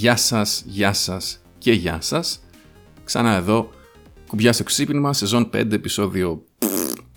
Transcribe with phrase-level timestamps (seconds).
[0.00, 2.42] Γεια σας, γεια σας και γεια σας.
[3.04, 3.70] Ξανά εδώ,
[4.26, 6.42] κουμπιά στο ξύπνημα, σεζόν 5, επεισόδιο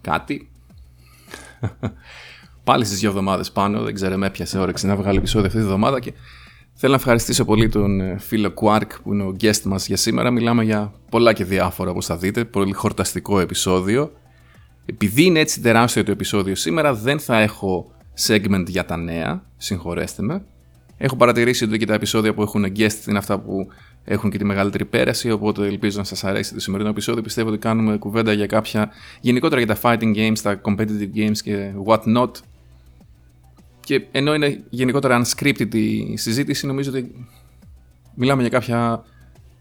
[0.01, 0.51] κάτι.
[2.63, 5.65] Πάλι στις δύο εβδομάδες πάνω, δεν ξέρω με έπιασε όρεξη να βγάλει επεισόδιο αυτή τη
[5.65, 6.13] εβδομάδα και
[6.73, 10.31] θέλω να ευχαριστήσω πολύ τον ε, φίλο Quark που είναι ο guest μας για σήμερα.
[10.31, 14.11] Μιλάμε για πολλά και διάφορα όπως θα δείτε, πολύ χορταστικό επεισόδιο.
[14.85, 17.91] Επειδή είναι έτσι τεράστιο το επεισόδιο σήμερα δεν θα έχω
[18.27, 20.45] segment για τα νέα, συγχωρέστε με.
[21.05, 23.67] Έχω παρατηρήσει ότι και τα επεισόδια που έχουν guest είναι αυτά που
[24.03, 27.21] έχουν και τη μεγαλύτερη πέραση, οπότε ελπίζω να σας αρέσει το σημερινό επεισόδιο.
[27.21, 28.89] Πιστεύω ότι κάνουμε κουβέντα για κάποια,
[29.21, 32.29] γενικότερα για τα fighting games, τα competitive games και what not.
[33.79, 37.27] Και ενώ είναι γενικότερα unscripted η συζήτηση, νομίζω ότι
[38.15, 39.03] μιλάμε για κάποια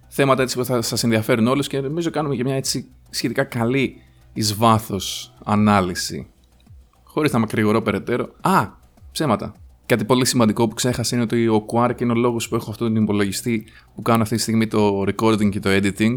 [0.08, 4.02] θέματα έτσι που θα σας ενδιαφέρουν όλους και νομίζω κάνουμε και μια έτσι σχετικά καλή
[4.32, 6.26] εις βάθος ανάλυση.
[7.04, 8.28] Χωρίς να μακρηγορώ περαιτέρω.
[8.40, 8.66] Α,
[9.12, 9.54] ψέματα.
[9.92, 12.94] Κάτι πολύ σημαντικό που ξέχασα είναι ότι ο Quark είναι ο λόγος που έχω αυτόν
[12.94, 16.14] τον υπολογιστή που κάνω αυτή τη στιγμή το recording και το editing.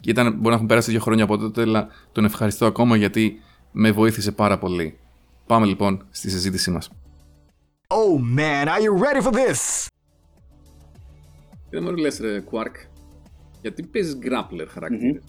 [0.00, 3.40] Και ήταν, μπορεί να έχουν πέρασει δύο χρόνια από τότε, αλλά τον ευχαριστώ ακόμα γιατί
[3.72, 4.98] με βοήθησε πάρα πολύ.
[5.46, 6.90] Πάμε λοιπόν στη συζήτησή μας.
[7.86, 9.86] Oh man, are you ready for this?
[11.70, 12.88] Δεν μου λες ρε Quark,
[13.60, 15.22] γιατί παίζεις grappler χαρακτήρες;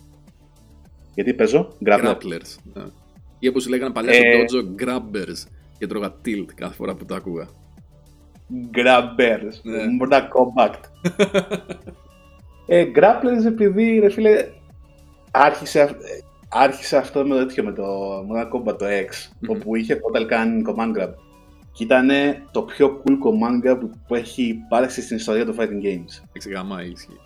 [1.13, 2.15] Γιατί παίζω; Grappler.
[2.15, 2.55] Grapplers.
[2.73, 2.83] Ναι.
[3.39, 4.45] Ή όπως λέγανε παλιά στο Ε.
[4.45, 5.58] dojo, grabbers.
[5.79, 7.47] Και τρώγα tilt κάθε φορά που το άκουγα.
[8.73, 9.53] Grabbers.
[9.63, 9.83] Ναι.
[10.01, 10.73] Mortal Kombat.
[12.67, 14.47] ε, grapplers επειδή, ρε φίλε,
[15.31, 16.19] άρχισε, αυ- ε,
[16.49, 17.83] άρχισε αυτό με το τέτοιο, με το
[18.19, 19.49] Mortal Kombat το X, Μμμ.
[19.49, 21.13] όπου είχε Total Can Command Grab.
[21.71, 22.09] Και ήταν
[22.51, 26.23] το πιο cool command grab που έχει υπάρξει στην ιστορία των fighting games.
[26.33, 27.19] Εξηγαμά ισχύει.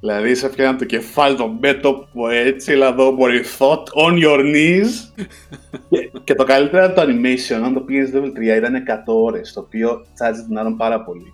[0.00, 5.24] Δηλαδή σε φτιάχνει το κεφάλι το μέτωπο έτσι, δηλαδή μπορεί thought on your knees.
[5.90, 9.52] και, και το καλύτερο ήταν το animation, αν το πήγες level 3 ήταν 100 ώρες,
[9.52, 11.32] το οποίο τσάζει την άρμο πάρα πολύ.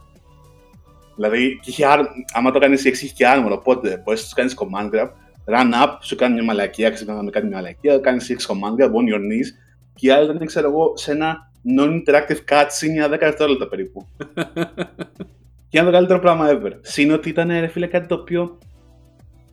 [1.14, 4.34] Δηλαδή, και είχε, arm- άμα το κάνεις εξή είχε και armor, οπότε μπορείς να τους
[4.34, 5.08] κάνεις command grab,
[5.54, 8.88] run up, σου κάνει μια μαλακία, ξεκινά να κάνει μια μαλακία, κάνεις 6 command grab
[8.88, 9.48] on your knees,
[9.94, 14.06] και η άλλη ήταν, ξέρω εγώ, σε ένα non-interactive cutscene για 10 δευτερόλεπτα περίπου.
[15.74, 16.72] Και είναι το καλύτερο πράγμα ever.
[16.80, 18.58] Συν ότι ήταν ρε φίλε κάτι το οποίο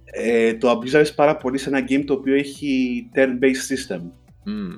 [0.06, 4.00] ε, το αμπίζαρες πάρα πολύ σε ένα game το οποίο έχει turn-based system.
[4.46, 4.70] Μμμ.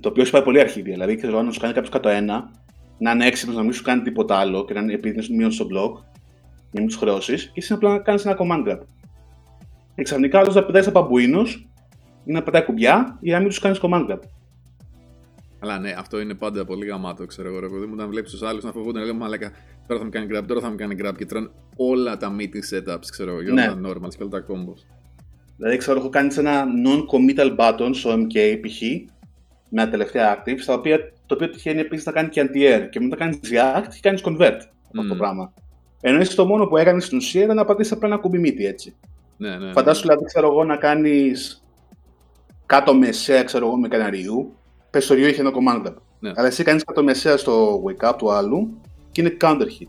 [0.00, 0.92] Το οποίο σου πάει πολύ αρχίδια.
[0.92, 2.50] Δηλαδή, ξέρω, να σου κάνει κάποιος κάτω ένα,
[2.98, 5.50] να είναι έξυπνος, να μην σου κάνει τίποτα άλλο και να είναι επειδή είναι μείον
[5.50, 5.92] στο block,
[6.52, 8.80] για να μην τους χρεώσεις, και εσύ απλά να κάνεις ένα command grab.
[9.94, 11.42] Και ξαφνικά άλλο να πετάει στα μπαμπουίνου
[12.24, 14.18] ή να πετάει κουμπιά για να μην τους κάνεις command grab.
[15.60, 17.58] Αλλά ναι, αυτό είναι πάντα πολύ γαμάτο, ξέρω εγώ.
[17.60, 19.50] Ρε παιδί μου, όταν βλέπεις τους άλλους να φοβούνται, λέει Μαλάκα,
[19.86, 22.74] τώρα θα μου κάνει grab, τώρα θα μου κάνει grab και τρώνε όλα τα meaty
[22.74, 23.82] setups, ξέρω εγώ, για όλα Ναι.
[23.82, 24.82] τα normals και όλα τα combos.
[25.56, 28.82] Δηλαδή, ξέρω, έχω κάνει σε ένα non-committal button στο MK π.χ.
[29.68, 32.88] με τα τελευταία active, στα οποία, το οποίο τυχαίνει επίσης να κάνει και anti-air.
[32.90, 34.58] Και μετά κάνεις react και κάνεις convert
[34.88, 35.18] από αυτό το Μμμ.
[35.18, 35.52] πράγμα.
[36.00, 38.66] Ενώ εσύ το μόνο που έκανες στην ουσία ήταν να πατήσεις απλά ένα κουμπί μύτη
[38.66, 38.96] έτσι.
[39.36, 39.66] Ναι, ναι.
[39.66, 39.72] ναι.
[39.72, 41.64] Φαντάσου δηλαδή, ξέρω εγώ, να κάνεις
[42.66, 44.56] κάτω μεσαία, ξέρω εγώ, με καναριού.
[44.90, 45.94] Πες το ριό είχε ένα command grab.
[46.20, 46.32] Ναι.
[46.34, 48.80] Αλλά εσύ κάνεις κάτω μεσαία στο wake up του άλλου
[49.12, 49.88] και είναι counter hit.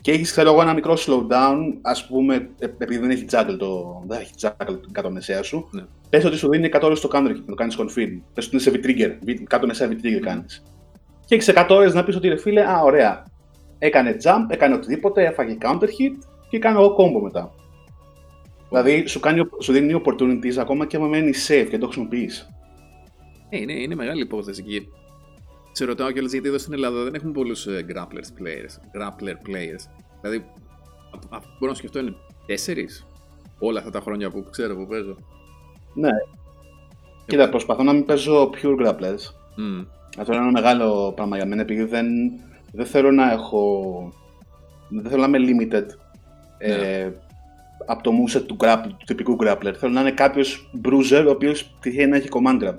[0.00, 4.02] Και έχεις, ξέρω εγώ, ένα μικρό slowdown, ας πούμε, ε, επειδή δεν έχει juggle το.
[4.06, 5.68] Δεν έχει juggle το κάτω μεσαία σου.
[5.70, 5.84] Ναι.
[6.10, 8.20] Πες ότι σου δίνει 100 ώρες το counter hit, να το κάνεις confirm.
[8.34, 10.62] Πες ότι είναι σε V-trigger, V- κάτω μεσαία V-trigger κάνεις.
[11.24, 13.24] Και έχεις 100 ώρες να πεις ότι ρε φίλε, α, ωραία.
[13.78, 16.18] Έκανε jump, έκανε οτιδήποτε, έφαγε counter hit
[16.48, 17.54] και κάνω εγώ combo μετά.
[18.68, 22.48] Δηλαδή σου, κάνει, σου δίνει opportunities ακόμα και άμα μένεις safe και το χρησιμοποιείς.
[23.54, 24.82] Ε, είναι, είναι μεγάλη υπόθεση και
[25.72, 28.74] σε ρωτάω κιόλας γιατί εδώ στην Ελλάδα δεν έχουμε πολλούς grapplers players.
[28.96, 29.84] Grappler players.
[30.20, 30.44] Δηλαδή,
[31.30, 32.14] α- α- μπορώ να σκεφτώ είναι
[32.46, 33.06] τέσσερις
[33.58, 35.16] όλα αυτά τα χρόνια που ξέρω που παίζω.
[35.94, 36.10] Ναι.
[37.26, 39.20] Κοίτα, προσπαθώ να μην παίζω pure grapplers.
[39.56, 39.80] Μμ.
[40.18, 42.06] Αυτό είναι ένα μεγάλο πράγμα για μένα επειδή δεν,
[42.72, 44.12] δεν θέλω να έχω.
[44.88, 45.86] Δεν θέλω να είμαι limited
[46.58, 47.10] ε,
[47.86, 49.72] από το moveset του, grapple, του τυπικού grappler.
[49.78, 52.74] Θέλω να είναι κάποιος bruiser ο οποίος τυχαίνει να έχει command grab.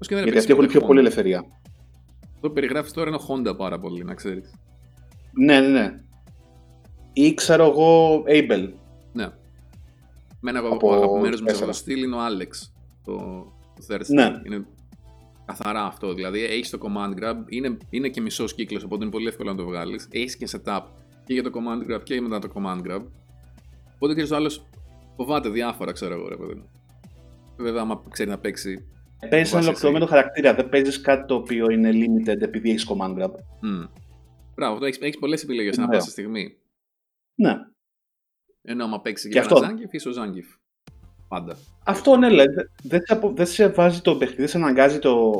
[0.00, 1.02] Πώς και δεν Γιατί έπαιξες αυτοί έχουν ποτέ πιο πολύ Honda.
[1.02, 1.38] ελευθερία.
[2.34, 4.54] Αυτό που περιγράφεις τώρα είναι ο Honda πάρα πολύ, να ξέρεις.
[5.32, 5.94] Ναι, ναι, ναι.
[7.12, 8.68] Ή ξέρω εγώ Abel.
[9.12, 9.28] Ναι.
[10.40, 11.66] Μένα από, Από ο αγαπημένο μου σε αυτό τέσσερα.
[11.66, 12.68] το στυλ είναι ο Alex.
[13.04, 13.16] Το,
[13.76, 14.28] το third Ναι.
[14.42, 14.46] style.
[14.46, 14.66] Είναι
[15.46, 16.14] καθαρά αυτό.
[16.14, 19.56] Δηλαδή έχει το command grab, είναι, είναι και μισός κύκλος, οπότε είναι πολύ εύκολο να
[19.56, 20.08] το βγάλεις.
[20.10, 20.80] Έχεις και setup
[21.24, 23.02] και για το command grab και μετά το command grab.
[23.94, 24.64] Οπότε ξέρεις ο άλλος
[25.16, 26.68] φοβάται διάφορα, ξέρω εγώ, ρε παιδί μου.
[27.56, 28.84] Βέβαια, άμα ξέρει να παίξει.
[29.28, 30.54] Παίζεις ένα Βάσει ολοκληρωμένο χαρακτήρα.
[30.54, 33.30] Δεν παίζεις κάτι το οποίο είναι limited επειδή έχεις command grab.
[33.60, 33.82] Μμ.
[34.54, 35.98] Μπράβο, έχεις έχεις πολλές επιλογές ανά Ωραίο.
[35.98, 36.56] πάσα στιγμή.
[37.34, 37.54] Ναι.
[38.62, 39.66] Ενώ άμα παίξεις Και και ένα αυτό.
[39.68, 40.58] Zangief, είσαι ο Zangief.
[41.28, 41.56] Πάντα.
[41.84, 44.98] Αυτό ναι, δηλαδή δεν- δεν σε, απο- δεν σε βάζει το παιχνίδι, δεν σε αναγκάζει
[44.98, 45.32] το,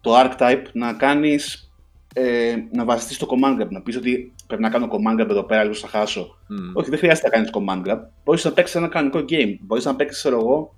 [0.00, 1.72] το archetype να κάνεις
[2.14, 3.68] ε, να βασιστείς στο command grab.
[3.70, 6.38] Να πεις ότι πρέπει να κάνω command grab εδώ πέρα, λίγο θα χάσω.
[6.48, 6.70] Μμ.
[6.76, 8.00] Όχι, δεν χρειάζεται να κάνεις command grab.
[8.24, 9.56] Μπορείς να παίξεις ένα κανονικό game.
[9.60, 10.74] Μπορείς να παίξεις, ξέρω εγώ,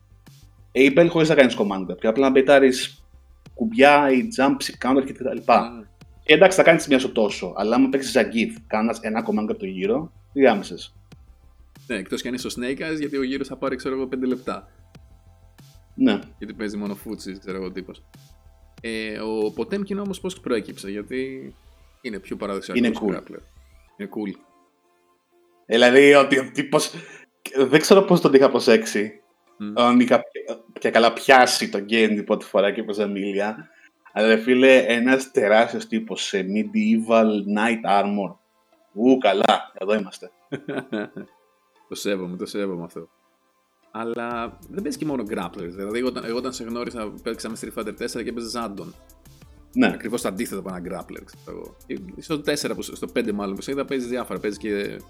[0.76, 1.96] Abel χωρίς να κάνεις command grab.
[2.00, 2.70] Και απλά να πετάρει
[3.55, 4.56] κουμπιά ή jump,
[4.87, 5.37] counter κτλ.
[5.37, 5.82] Μμ.
[6.25, 7.52] Και εντάξει, θα κάνεις μια σου τόσο.
[7.56, 10.75] Αλλά άμα παίξεις Zangief, κάνοντα ένα command grab το γύρο, διάμεσε.
[11.87, 14.08] Ναι, εκτός κι αν είσαι ο Snake Eyes, γιατί ο γύρος θα πάρει, ξέρω εγώ,
[14.08, 14.69] 5 λεπτά.
[15.94, 16.19] Ναι.
[16.38, 18.05] Γιατί παίζει μόνο φούτσι, ξέρω εγώ τύπος.
[18.81, 21.55] Ε, ο Ποτέμκιν όμως πώς προέκυψε, γιατί
[22.00, 22.87] είναι πιο παραδοσιακός.
[22.87, 23.22] Είναι cool.
[23.96, 24.40] Είναι cool.
[25.67, 26.79] Δηλαδή ότι ο τύπο.
[27.69, 29.20] Δεν ξέρω πώς τον είχα προσέξει.
[29.58, 29.72] Μμ.
[30.76, 33.69] Αν είχα και καλά πιάσει τον game την πρώτη φορά και έπαιζα Μίλια.
[34.12, 37.26] Αλλά ρε φίλε, ένας τεράστιος τύπος σε medieval
[37.56, 38.34] knight armor.
[38.93, 40.31] Ου, καλά, εδώ είμαστε.
[41.88, 43.08] το σέβομαι, το σέβομαι αυτό.
[43.90, 45.69] Αλλά δεν παίζει και μόνο grapplers.
[45.75, 48.93] Δηλαδή, εγώ, όταν- εγώ όταν σε γνώρισα, παίξαμε Street Fighter 4 και έπαιζε Zandon.
[49.72, 51.76] Ναι, Ακριβώς το αντίθετο από ένα grappler, ξέρω εγώ.
[51.87, 54.38] Και Στο 4, που, στο 5 μάλλον που σε είδα, παίζει διάφορα.
[54.40, 55.00] Παίζει και.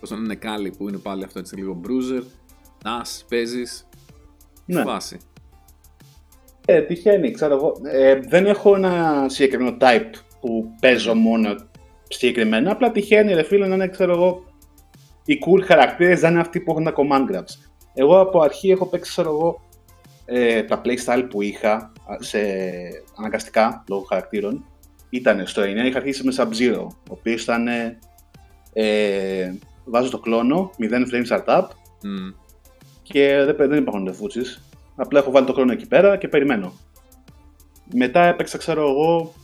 [0.00, 2.22] Πώς τον είναι Κάλι που είναι πάλι αυτό έτσι λίγο bruiser.
[2.84, 3.88] Nas, παίζεις.
[4.66, 4.82] Ναι.
[4.82, 5.18] Φάση.
[6.66, 7.80] ε, τυχαίνει, ξέρω εγώ.
[7.84, 10.10] Ε, δεν έχω ένα συγκεκριμένο type
[10.40, 11.54] που παίζω μόνο
[12.08, 12.70] συγκεκριμένα.
[12.70, 14.44] Απλά τυχαίνει, ρε φίλε, να είναι, ξέρω εγώ,
[15.24, 17.68] οι cool χαρακτήρες να είναι αυτοί που έχουν τα command grabs.
[17.94, 19.60] Εγώ από αρχή έχω παίξει, ξέρω εγώ,
[20.24, 22.38] ε, τα playstyle που είχα α, σε
[23.16, 24.64] αναγκαστικά λόγω χαρακτήρων.
[25.10, 27.68] Ήταν στο 9, είχα αρχίσει με Sub-Zero, ο οποίος ήταν.
[27.68, 27.98] Ε,
[28.72, 29.54] ε,
[29.84, 31.66] βάζω το κλόνο, 0 frame startup
[32.02, 32.41] Μμ.
[33.02, 34.62] Και δεν, δεν υπάρχουν λεφούτσις.
[34.96, 36.72] Απλά έχω βάλει το χρόνο εκεί πέρα και περιμένω.
[37.94, 39.34] Μετά έπαιξα, ξέρω εγώ.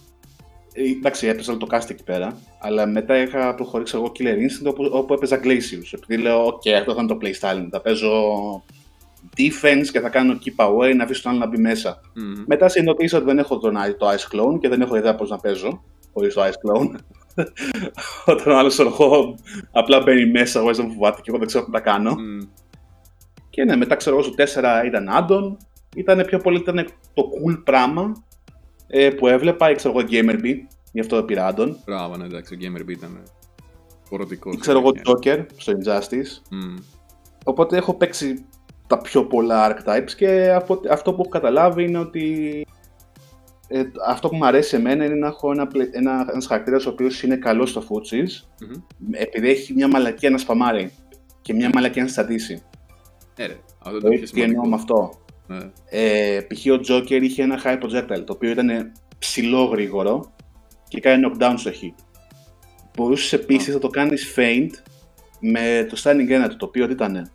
[0.73, 2.39] ε, Εντάξει, έπαιζα όλο το cast εκεί πέρα.
[2.61, 5.91] Αλλά μετά είχα προχωρήσει εγώ Killer Instinct όπου, όπου έπαιζα Glacius.
[5.93, 7.69] Επειδή λέω, OK, αυτό θα είναι το playstyle.
[7.71, 8.11] Θα παίζω
[9.37, 12.01] defense και θα κάνω keep away να αφήσω τον άλλο να μπει μέσα.
[12.15, 12.43] Μμ.
[12.47, 15.39] Μετά συνειδητοποίησα ότι δεν έχω τον, το Ice Clone και δεν έχω ιδέα πώς να
[15.39, 15.83] παίζω
[16.13, 16.95] χωρίς το Ice Clone.
[18.35, 19.35] Όταν ο άλλος εγώ
[19.73, 22.11] απλά μπαίνει μέσα, εγώ δεν φοβάται και εγώ δεν ξέρω τι να κάνω.
[22.11, 22.39] Μμ.
[23.59, 25.57] Και ναι, μετά ξέρω εγώ στο 4 ήταν Addon.
[25.97, 28.13] Ήταν πιο πολύ ήταν το cool πράγμα
[28.87, 30.55] ε, που έβλεπα, ή ξέρω εγώ Gamerby,
[30.93, 31.71] γι' αυτό πήρα Addon.
[31.85, 33.23] Μπράβο, ναι, εντάξει, ο Gamer B ήταν
[34.09, 34.51] χωροτικό.
[34.51, 36.57] Ή ξέρω εγώ Joker στο Injustice.
[37.45, 38.45] Οπότε έχω παίξει
[38.87, 42.67] τα πιο πολλά archetypes και αυτό, αυτό που έχω καταλάβει είναι ότι
[43.69, 46.91] ε, αυτό που μου αρέσει εμένα είναι να έχω ένα, πλε- ένα, ένας χαρακτήρας ο
[46.91, 48.65] οποίος είναι καλός στο footsies
[49.11, 50.93] επειδή έχει μια μαλακία να σπαμάρει
[51.43, 52.63] και μια μαλακία να στατήσει.
[53.38, 55.11] Ναι, ρε, αυτό το πιο Τι εννοώ με αυτό.
[55.46, 55.58] Ναι.
[55.90, 56.67] Ε, π.χ.
[56.67, 60.32] ο Joker είχε ένα high projectile το οποίο ήταν ψηλό γρήγορο
[60.88, 62.05] και κάνει knockdown στο hit.
[62.96, 64.70] Μπορούσες επίσης να το κάνεις feint
[65.40, 67.31] με το standing energy το οποίο τι ήταν.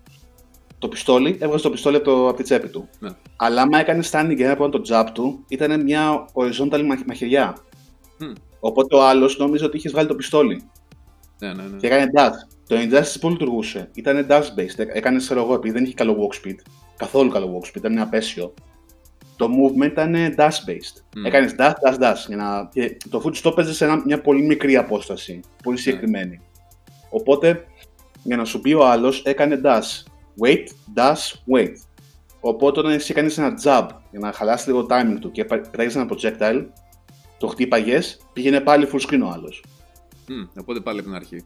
[0.78, 2.90] Το πιστόλι, έβγαζε το πιστόλι από, το, από τη τσέπη του.
[3.00, 3.10] Ναι.
[3.36, 7.58] Αλλά άμα έκανες standing energy από το jab του, ήταν μια horizontal μαχ- μαχαιριά.
[8.20, 8.32] Μμ.
[8.60, 10.64] Οπότε ο άλλος νόμιζε ότι είχες βγάλει το πιστόλι
[11.40, 11.78] Ναι, ναι, ναι.
[11.78, 12.53] και έκανε dash.
[12.68, 14.88] Το Injustice που λειτουργούσε ήταν dash based.
[14.94, 16.56] Έκανε, ξέρω εγώ, επειδή δεν είχε καλό walk speed,
[16.98, 18.54] καθόλου καλό walk speed, ήταν απέσιο.
[19.36, 21.02] Το movement ήταν dash based.
[21.16, 21.26] Μμ.
[21.26, 22.16] Έκανες dash, dash, dash.
[22.28, 22.70] Για να...
[22.74, 25.40] και το foot το έπαιζε σε ένα- μια πολύ μικρή απόσταση.
[25.64, 26.40] Πολύ συγκεκριμένη.
[27.10, 27.66] Οπότε,
[28.24, 30.04] για να σου πει ο άλλος, έκανε dash.
[30.46, 30.64] Wait,
[30.96, 31.72] dash, wait.
[32.40, 35.96] Οπότε, όταν εσύ έκανε ένα jab για να χαλάσει λίγο το timing του και πετάγεις
[35.96, 36.66] ένα projectile,
[37.38, 39.64] το χτύπαγες, πήγαινε πάλι full screen ο άλλος.
[40.28, 41.46] Μμ, Οπότε πάλι από την αρχή.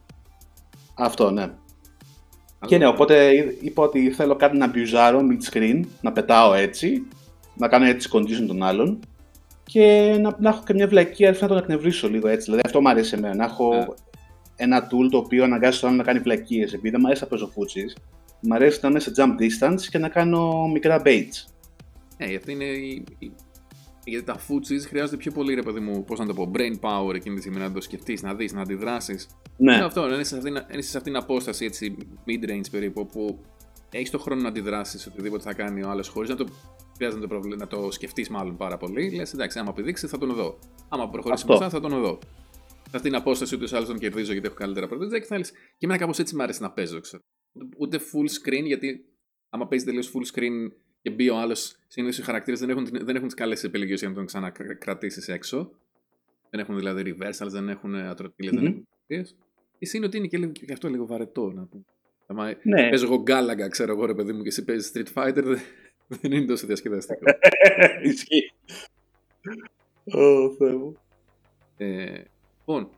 [0.97, 1.51] Αυτό, ναι.
[2.65, 3.29] Και ναι, οπότε
[3.61, 7.07] είπα ότι θέλω κάτι να μπιουζάρω mid screen, να πετάω έτσι,
[7.55, 8.99] να κάνω έτσι condition των άλλων
[9.63, 12.43] και να, να έχω και μια βλακία να τον εκνευρίσω λίγο έτσι.
[12.43, 13.85] Δηλαδή αυτό μου αρέσει εμένα, να έχω Ναι.
[14.55, 16.73] ένα tool το οποίο αναγκάζει τον άλλο να κάνει βλακίες.
[16.73, 17.95] Επειδή δεν μου αρέσει να παίζω φούτσις,
[18.41, 21.45] μου αρέσει να είμαι σε jump distance και να κάνω μικρά baits.
[22.17, 23.31] Ναι, αυτή είναι η, η-
[24.09, 27.15] Γιατί τα footsies χρειάζονται πιο πολύ, ρε παιδί μου, πώς να το πω, brain power
[27.15, 29.27] εκείνη τη στιγμή να το σκεφτείς, να δεις, να αντιδράσεις.
[29.57, 31.97] Ναι, Είναι αυτό, να είσαι σε αυτήν, να είσαι σε αυτήν την απόσταση έτσι,
[32.27, 33.39] mid-range περίπου, όπου
[33.91, 36.47] έχεις το χρόνο να αντιδράσεις οτιδήποτε θα κάνει ο άλλος χωρίς να το
[36.95, 37.55] χρειάζεται να το, προβλε...
[37.55, 39.09] να το σκεφτείς μάλλον πάρα πολύ.
[39.15, 40.59] Λες, εντάξει, άμα πηδήξεις θα τον δω.
[40.89, 41.57] Άμα προχωρήσεις Αυτό.
[41.57, 42.19] μπροστά θα τον δω.
[42.67, 45.37] Σε αυτήν την απόσταση ούτε ο άλλο τον κερδίζω γιατί έχω καλύτερα προβλήματα και θα
[45.37, 47.23] λες, Και εμένα κάπως έτσι μου αρέσει να παίζω, ξέρω.
[47.77, 49.05] Ούτε full screen, γιατί
[49.49, 50.71] άμα παίζεις τελείως full screen
[51.07, 53.99] και μπει ο άλλος, συνήθως οι χαρακτήρες δεν έχουν, την- δεν έχουν τις καλές επιλογές
[53.99, 55.71] για να τον ξανακρατήσεις έξω.
[56.49, 58.67] Δεν έχουν δηλαδή reversals, δεν έχουν ατροτήλες, δεν Μμμ.
[58.69, 59.35] έχουν επιλογές.
[59.79, 61.83] Η είναι ότι είναι και, λίγο, και αυτό λίγο βαρετό να πούμε.
[62.27, 62.89] Άμα ναι.
[62.89, 65.59] παίζω εγώ γκάλαγκα, ξέρω εγώ ρε παιδί μου, και εσύ παίζεις Street Fighter, δεν,
[66.07, 67.23] δεν είναι τόσο διασκεδαστικό.
[68.03, 68.51] Ισχύει.
[70.03, 70.97] Ω, Θεέ μου.
[71.77, 72.21] ε,
[72.59, 72.89] λοιπόν,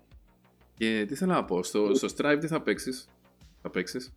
[0.78, 3.10] και τι θέλω να πω, στο, στο Strive τι θα παίξεις;
[3.62, 4.14] Θα παίξεις;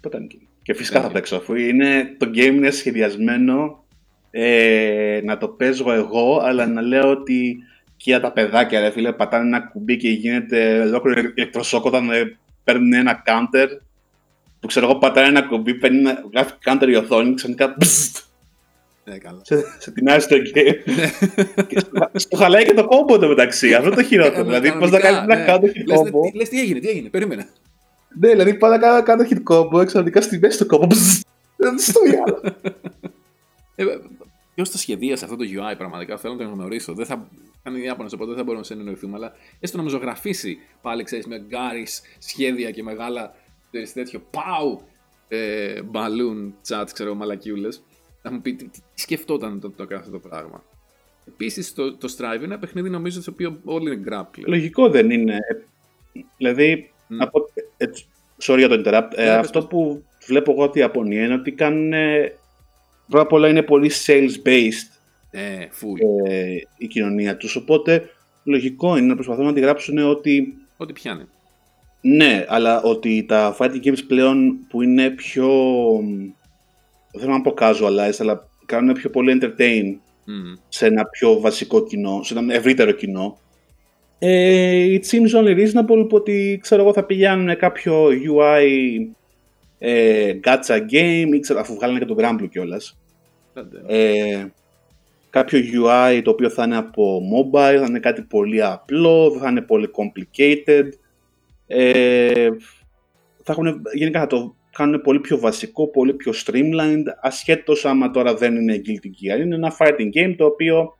[0.00, 0.48] Ποτάμι.
[0.62, 1.12] Και φυσικά θα Ναι.
[1.12, 3.84] παίξω αφού είναι, το game είναι σχεδιασμένο
[4.30, 7.56] ε, να το παίζω εγώ, αλλά να λέω ότι
[7.88, 12.92] ηλικία τα παιδάκια, ρε φίλε, πατάνε ένα κουμπί και γίνεται ολόκληρο ηλεκτροσόκ όταν ε, παίρνουν
[12.92, 13.66] ένα counter.
[14.60, 18.16] Που ξέρω εγώ, πατάνε ένα κουμπί, παίρνει ένα, γράφει counter η οθόνη, ξαφνικά μπζζτ,
[19.04, 19.40] Ναι, καλά.
[19.42, 20.74] σε, σε τεινάζει το game.
[21.68, 23.74] και στο, στο χαλάει και το κόμπο το μεταξύ.
[23.74, 24.44] Αυτό το χειρότερο.
[24.44, 26.30] δηλαδή, πώ να κάνει ένα counter hit Λες, combo.
[26.30, 27.46] τι- λες τι έγινε, τι έγινε, περίμενε.
[28.18, 30.86] Ναι, δηλαδή πάω να κάνω ένα counter hit combo, ξαφνικά στη μέση του κόμπο.
[30.86, 31.26] μπζζτ,
[31.56, 32.40] Δεν στο διάλογο.
[33.74, 33.84] Ε,
[34.54, 36.94] Ποιος το σχεδίασε αυτό το UI πραγματικά, θέλω να το γνωρίσω.
[36.94, 37.28] Δεν θα
[37.62, 41.04] κάνει Ιάπωνα, οπότε δεν θα μπορούμε να σε εννοηθούμε, αλλά έστω να μου ζωγραφίσει πάλι,
[41.04, 43.34] ξέρεις, με γκάρις σχέδια και μεγάλα
[43.70, 44.82] ξέρεις, τέτοιο πάου
[45.28, 47.82] ε, balloon chat, ξέρω, μαλακιούλες.
[48.22, 50.64] Να μου πει τι, τι σκεφτόταν το, το κάθε αυτό το πράγμα.
[51.28, 54.44] Επίσης, το, το Strive είναι ένα παιχνίδι νομίζω στο οποίο όλοι είναι grappler.
[54.46, 55.38] Λογικό δεν είναι.
[56.36, 56.91] Δηλαδή, Μμ.
[57.18, 57.86] Από, ε,
[58.42, 59.10] sorry για το interrupt.
[59.14, 59.68] Ε, Ναι, αυτό πες.
[59.68, 61.92] που βλέπω εγώ από τη Ιαπωνία είναι ότι κάνουν.
[61.92, 62.32] ε,
[63.08, 64.96] Πρώτα απ' όλα είναι πολύ sales-based
[65.30, 66.28] Ε, full.
[66.28, 68.10] ε, η κοινωνία τους, οπότε
[68.44, 71.24] λογικό είναι να προσπαθούν να αντιγράψουν ότι Ό,τι πιάνει.
[72.00, 75.48] ναι, αλλά ότι τα fighting games πλέον που είναι πιο
[77.12, 80.54] δεν θέλω να πω casualized, αλλά κάνουν πιο πολύ entertain Μμ.
[80.68, 83.38] σε ένα πιο βασικό κοινό, σε ένα ευρύτερο κοινό.
[84.24, 88.66] Ε, it seems only reasonable που ότι ξέρω εγώ θα πηγαίνουν κάποιο UI
[89.78, 92.98] ε, gacha game ή ξέρω, αφού βγάλανε και το Granblue κιόλας.
[93.54, 93.82] Άντε.
[93.86, 94.46] Ε,
[95.30, 99.48] κάποιο UI το οποίο θα είναι από mobile, θα είναι κάτι πολύ απλό, δεν θα
[99.48, 100.88] είναι πολύ complicated.
[101.66, 102.48] Ε,
[103.42, 108.34] θα έχουν, γενικά θα το κάνουν πολύ πιο βασικό, πολύ πιο streamlined, ασχέτως άμα τώρα
[108.34, 109.40] δεν είναι Guilty Gear.
[109.40, 110.96] Είναι ένα fighting game το οποίο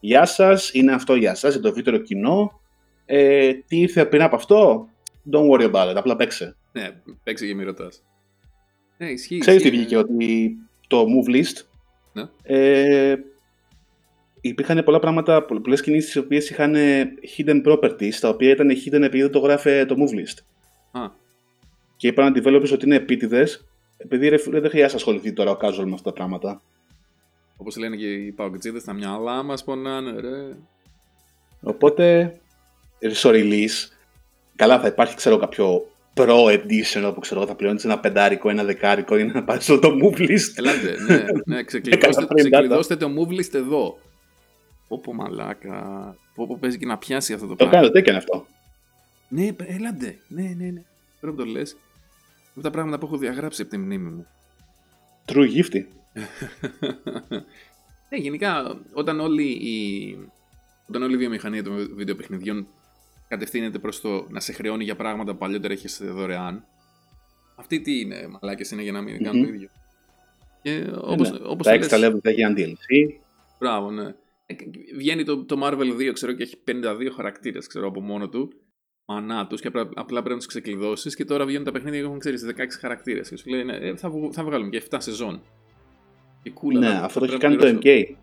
[0.00, 2.59] γεια σας, είναι αυτό για σας, για το ευρύτερο κοινό.
[3.12, 4.88] Ε, τι ήρθε πριν από αυτό,
[5.32, 6.56] don't worry about it, απλά παίξε.
[6.72, 6.88] Ναι,
[7.24, 8.02] παίξει και μη ρωτάς.
[8.96, 9.38] Ναι, ισχύει.
[9.38, 10.00] Ξέρεις τι ισχύει, βγήκε, ναι.
[10.00, 10.56] ότι
[10.88, 11.64] το move list
[12.12, 12.22] Ναι.
[12.42, 13.16] ε,
[14.40, 16.74] υπήρχαν πολλά πράγματα, πολλές κινήσεις οι οποίες είχαν
[17.36, 20.38] hidden properties, τα οποία ήταν hidden επειδή δεν το γράφε το move list.
[21.00, 21.10] Α,
[21.96, 25.50] Και είπαν οι developers ότι είναι επίτηδες, επειδή ρε, φίλε, δεν χρειάζεται να ασχοληθεί τώρα
[25.50, 26.62] ο casual με αυτά τα πράγματα.
[27.56, 30.56] όπως λένε και οι παουτζίδες, τα μυαλά μας πονάνε, ρε.
[31.62, 32.49] Οπότε, στο
[33.22, 33.88] release,
[34.56, 39.16] καλά θα υπάρχει ξέρω κάποιο pro edition όπου ξέρω θα πληρώνεις ένα πεντάρικο, ένα δεκάρικο
[39.16, 40.52] για να πάρεις το move list.
[40.54, 43.98] Ελάτε, ναι, ναι, ξεκλειδώστε, Έκανα πριν ξεκλειδώστε το move list εδώ.
[44.88, 47.74] Πω μαλάκα, πω πω παίζει και να πιάσει αυτό το Το πράγμα.
[47.76, 48.46] κάνω, τι έκανε αυτό.
[49.28, 50.82] Ναι, παι- έλατε, ναι, ναι, ναι.
[51.20, 51.76] Τώρα που το λες,
[52.50, 54.26] από τα πράγματα που έχω διαγράψει από τη μνήμη μου.
[55.26, 55.84] True gifty.
[58.08, 60.18] ναι, γενικά, όταν όλη η,
[60.88, 62.66] όταν όλη η βιομηχανία των βιντεοπαιχνιδιών
[63.30, 66.64] κατευθύνεται προς το να σε χρεώνει για πράγματα που παλιότερα έχεις δωρεάν,
[67.56, 69.54] αυτή τι είναι, μαλάκες είναι για να μην κάνουν το Μμμ.
[69.54, 69.68] ίδιο.
[70.62, 73.18] Και όπως, Ναι, όπως τα το extra λες, level θα έγιναν DLC.
[73.58, 74.14] Μπράβο, ναι.
[74.46, 74.54] Ε,
[74.96, 78.52] Βγαίνει το, το Marvel 2, ξέρω, και έχει 52 χαρακτήρες, ξέρω, από μόνο του.
[79.06, 81.14] Μανά τους και απλά, απλά πρέπει να τους ξεκλειδώσεις.
[81.16, 83.28] Και τώρα βγαίνουν τα παιχνίδια και έχουν ξέρεις 16 χαρακτήρες.
[83.28, 85.42] Και σου λέει, ναι, ε, θα, βγ- θα βγάλουμε και 7 σεζόν.
[86.42, 86.78] Και κούλα.
[86.80, 88.06] ναι, θα- αυτό το θα έχει πρέπει κάνει να το πληρώσω.
[88.10, 88.16] MK.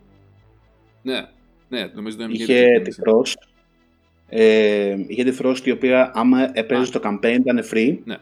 [1.02, 1.30] Ναι,
[1.70, 2.30] ναι, νομίζω το MK.
[2.32, 3.38] Είχε το τη ξεκίνησε.
[4.30, 4.34] Frost.
[4.40, 7.00] Ε, είχε τη Frost η οποία άμα έπαιζε Α.
[7.00, 7.98] το campaign ήταν free.
[8.04, 8.18] Ναι.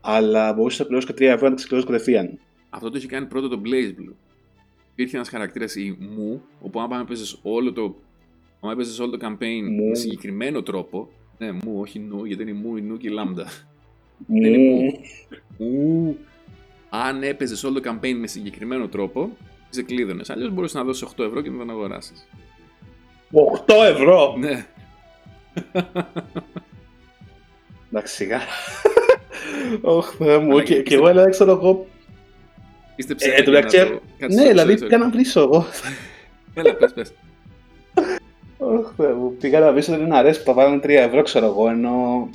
[0.00, 2.38] Αλλά μπορούσε να πληρώσει και 3 ευρώ να τα ξεκλειδώσει κατευθείαν.
[2.70, 4.12] Αυτό το είχε κάνει πρώτο το Blaze Blue.
[4.92, 7.96] Υπήρχε ένας χαρακτήρας η Μου, όπου άμα έπαιζες όλο το.
[8.60, 9.88] Άμα έπαιζες όλο το campaign Μου.
[9.88, 11.08] με συγκεκριμένο τρόπο.
[11.38, 13.46] Ναι, μου, όχι νου, γιατί είναι η μου, η νου και η λάμδα.
[14.32, 14.92] είναι Μου.
[15.58, 16.16] Ου,
[16.88, 19.36] αν έπαιζες όλο το campaign με συγκεκριμένο τρόπο,
[19.70, 20.30] ξεκλείδωνες.
[20.30, 22.28] Αλλιώς μπορούσες να δώσεις 8 ευρώ και να τον αγοράσεις.
[23.32, 24.36] 8 ευρώ!
[24.38, 24.66] Ναι.
[27.92, 28.40] Εντάξει, σιγά.
[29.80, 30.50] Ωχ, Θεέ μου.
[30.52, 31.86] Αλλά Και, και και εγώ έλεγα, ξέρω εγώ.
[32.96, 34.80] Είστε Ε, ψεύτικοι εν τω να μεταξύ, το- Κάτσε, Ναι, sorry, δηλαδή sorry, sorry.
[34.88, 35.66] πήγα να βρίσω εγώ.
[36.54, 37.12] Έλα, πες, πες.
[38.58, 39.36] Ωχ, Θεέ μου.
[39.40, 42.28] Πήγα να βρίσω ένα αρέσει που θα βάλανε 3 ευρώ, ξέρω εγώ, ενώ.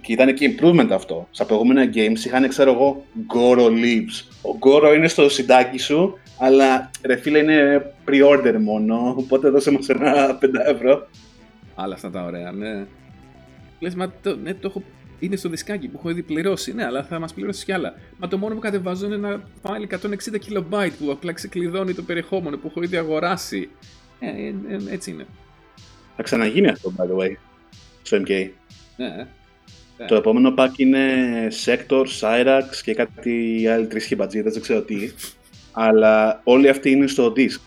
[0.00, 1.28] Και ήταν και improvement αυτό.
[1.30, 3.04] Στα προηγούμενα games είχαν, ξέρω εγώ,
[3.34, 4.28] Goro Leaves.
[4.42, 9.14] Ο Goro είναι στο συντάκι σου, αλλά ρε φίλε είναι pre-order μόνο.
[9.18, 11.08] Οπότε δώσε μας ένα 5 ευρώ.
[11.76, 12.86] Άλλα αυτά τα ωραία, ναι.
[13.80, 14.82] Λες, μα το, ναι, το έχω...
[15.18, 16.72] Είναι στο δισκάκι που έχω ήδη πληρώσει.
[16.74, 17.94] Ναι, αλλά θα μας πληρώσεις κι άλλα.
[18.18, 20.08] Μα το μόνο που κατεβάζω είναι ένα file 160
[20.48, 23.68] KB που απλά ξεκλειδώνει το περιεχόμενο που έχω ήδη αγοράσει.
[24.20, 25.26] Ε, ε, ε, έτσι είναι.
[26.16, 27.34] Θα ξαναγίνει αυτό, by the way,
[28.02, 28.48] στο MK.
[28.96, 29.26] Ναι,
[29.96, 30.04] ε.
[30.04, 31.02] Το επόμενο pack είναι
[31.64, 35.10] Sector, Cyrax και κάτι άλλοι τρεις χιμπατζίδες, δεν ξέρω τι.
[35.72, 37.60] Αλλά όλοι αυτοί είναι στο disc.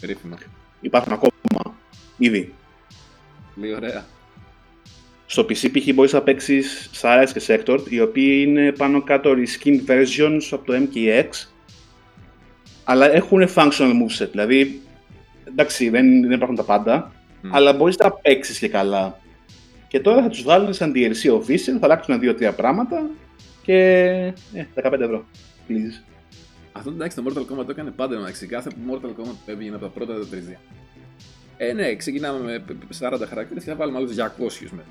[0.00, 0.38] περίφημα.
[0.80, 1.76] Υπάρχουν ακόμα.
[2.16, 2.54] Ήδη.
[3.58, 4.04] Πολύ ωραία.
[5.26, 5.94] Στο PC π.χ.
[5.94, 10.72] μπορείς να παίξεις Cyrax και Sector, οι οποίοι είναι πάνω κάτω reskin versions από το
[10.74, 11.28] MKX,
[12.84, 14.80] αλλά έχουν functional moveset, δηλαδή,
[15.44, 17.12] εντάξει, δεν, δεν υπάρχουν τα πάντα,
[17.50, 19.20] αλλά μπορείς να παίξεις και καλά.
[19.88, 23.10] Και τώρα θα τους βάλουν σαν DLC official, θα αλλάξουν δύο-τρία πράγματα
[23.62, 23.74] και.
[24.54, 25.24] Ε, 15 ευρώ.
[25.68, 26.02] Please.
[26.72, 28.46] Αυτό εντάξει, το Mortal Kombat το έκανε πάντα μεταξύ.
[28.46, 30.56] Κάθε Mortal Kombat που έβγαινε από τα πρώτα τα 3D.
[31.60, 32.64] Ε, ναι, ξεκινάμε με
[32.98, 34.84] 40 χαρακτήρες και θα βάλουμε άλλους 200 με.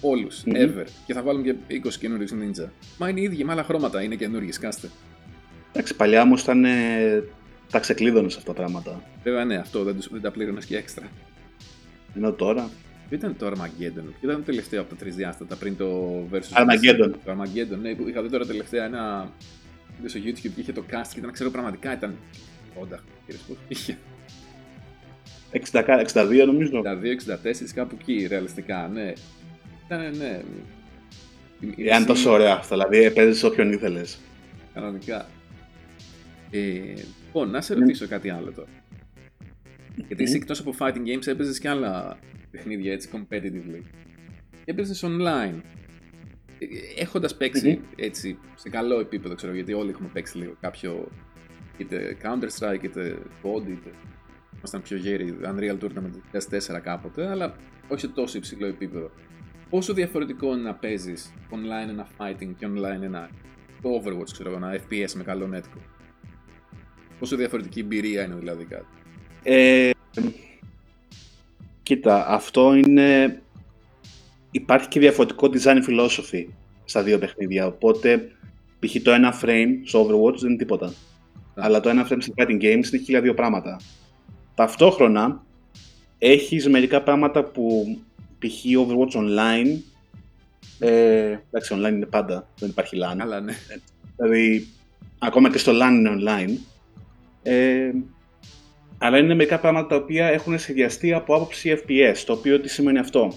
[0.00, 0.56] Όλους, mm-hmm.
[0.56, 0.86] ever.
[1.06, 2.68] Και θα βάλουμε και 20 καινούριους ninja.
[2.98, 4.88] Μα είναι οι ίδιοι με άλλα χρώματα, είναι καινούριοι, σκάστε.
[5.72, 6.64] Εντάξει, παλιά όμως ήταν.
[6.64, 7.24] Ε,
[7.70, 9.02] τα ξεκλείδωνες αυτά τα πράγματα.
[9.22, 11.06] Βέβαια, ναι, αυτό δεν, δεν τα πλήρωνες και έξτρα.
[12.16, 12.70] Ενώ τώρα.
[13.08, 16.62] Ποιο ήταν το Armageddon, ποιο ήταν το τελευταίο από τα τρισδιάστατα πριν το Versus.
[16.62, 19.32] Armageddon; Το Armageddon, ναι, που είχα δει τώρα τελευταία ένα
[20.06, 22.16] στο YouTube και είχε το cast και ήταν, ξέρω πραγματικά ήταν
[22.74, 23.98] 80 κύριε πώ είχε.
[25.52, 26.82] 60, 62 νομίζω.
[26.84, 26.86] 62-64
[27.74, 29.12] κάπου εκεί ρεαλιστικά, ναι.
[29.86, 30.40] Ήταν, ναι.
[31.76, 34.20] Ήταν τόσο ωραία αυτό, δηλαδή έπαιζε όποιον ήθελες.
[34.74, 35.26] Κανονικά.
[36.50, 36.58] Ε,
[37.26, 38.68] λοιπόν, να σε ρωτήσω κάτι άλλο τώρα.
[40.06, 42.18] Γιατί εσύ εκτός από fighting games έπαιζες και άλλα
[42.50, 43.82] παιχνίδια έτσι competitively.
[44.64, 45.60] Έπαιζες online.
[46.98, 51.08] Έχοντας παίξει έτσι σε καλό επίπεδο, ξέρω γιατί όλοι έχουμε παίξει λίγο κάποιο
[51.76, 53.90] είτε Counter-Strike είτε COD είτε
[54.60, 56.38] ήμασταν πιο γέροι, Unreal Tournament
[56.76, 57.54] 2004 κάποτε, αλλά
[57.88, 59.10] όχι σε τόσο υψηλό επίπεδο.
[59.70, 63.30] Πόσο διαφορετικό είναι να παίζεις online ένα fighting και online ένα
[63.82, 66.08] Overwatch, ξέρω ένα FPS με καλό netcode;
[67.18, 68.86] Πόσο διαφορετική εμπειρία είναι δηλαδή κάτι;
[69.42, 69.90] Ε,
[71.82, 73.40] κοίτα, αυτό είναι...
[74.50, 76.44] Υπάρχει και διαφορετικό design philosophy
[76.84, 78.30] στα δύο παιχνίδια, οπότε
[78.78, 79.02] π.χ.
[79.02, 80.92] το ένα frame στο Overwatch δεν είναι τίποτα.
[81.54, 83.80] Αλλά το ένα frame σε fighting games είναι χίλια δύο πράγματα.
[84.60, 85.44] Ταυτόχρονα
[86.18, 87.98] έχεις μερικά πράγματα που
[88.38, 88.64] π.χ.
[88.64, 89.78] Overwatch Online
[90.78, 93.16] ε, εντάξει, online είναι πάντα, δεν υπάρχει LAN.
[93.20, 93.54] Αλλά ναι.
[94.16, 94.68] Δηλαδή,
[95.18, 96.58] ακόμα και στο LAN είναι online.
[97.42, 97.90] Ε,
[98.98, 102.98] αλλά είναι μερικά πράγματα τα οποία έχουν σχεδιαστεί από άποψη FPS, το οποίο τι σημαίνει
[102.98, 103.32] αυτό.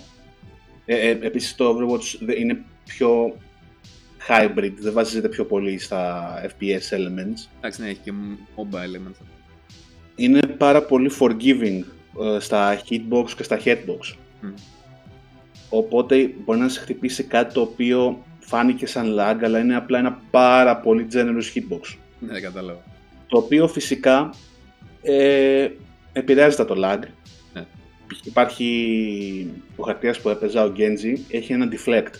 [0.85, 3.37] Ε, ε, επίσης το Overwatch είναι πιο
[4.27, 7.47] hybrid, δεν βασίζεται πιο πολύ στα FPS elements.
[7.57, 8.11] Εντάξει, ναι, έχει και
[8.55, 9.25] mobile elements.
[10.15, 11.83] Είναι πάρα πολύ forgiving
[12.35, 14.15] ε, στα hitbox και στα headbox.
[15.69, 20.19] Οπότε μπορεί να σε χτυπήσει κάτι το οποίο φάνηκε σαν lag, αλλά είναι απλά ένα
[20.31, 21.97] πάρα πολύ generous hitbox.
[22.19, 22.81] Ναι, κατάλαβα.
[23.27, 24.33] Το οποίο φυσικά
[25.01, 25.67] ε,
[26.13, 26.99] επηρεάζεται το lag.
[27.53, 27.65] Ναι.
[28.23, 32.13] Υπάρχει ο χαρακτήρας που έπαιζα, ο Genji, έχει ένα deflect.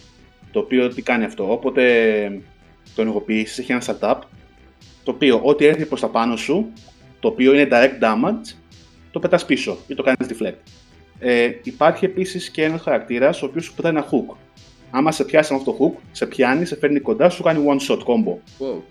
[0.52, 2.42] Το οποίο τι κάνει αυτό, όποτε
[2.96, 4.20] τον ενεργοποιήσεις έχει ένα startup,
[5.04, 6.72] το οποίο ό,τι έρθει προς τα πάνω σου,
[7.24, 8.56] το οποίο είναι direct damage,
[9.12, 10.58] το πετάς πίσω ή το κάνεις deflect.
[11.20, 14.36] Ε, υπάρχει επίσης και ένας χαρακτήρας ο οποίος σου πετάει ένα hook.
[14.92, 17.92] Άμα σε πιάσει με αυτό το hook, σε πιάνει, σε φέρνει κοντά, σου κάνει one
[17.92, 18.34] shot combo.
[18.60, 18.82] Wow.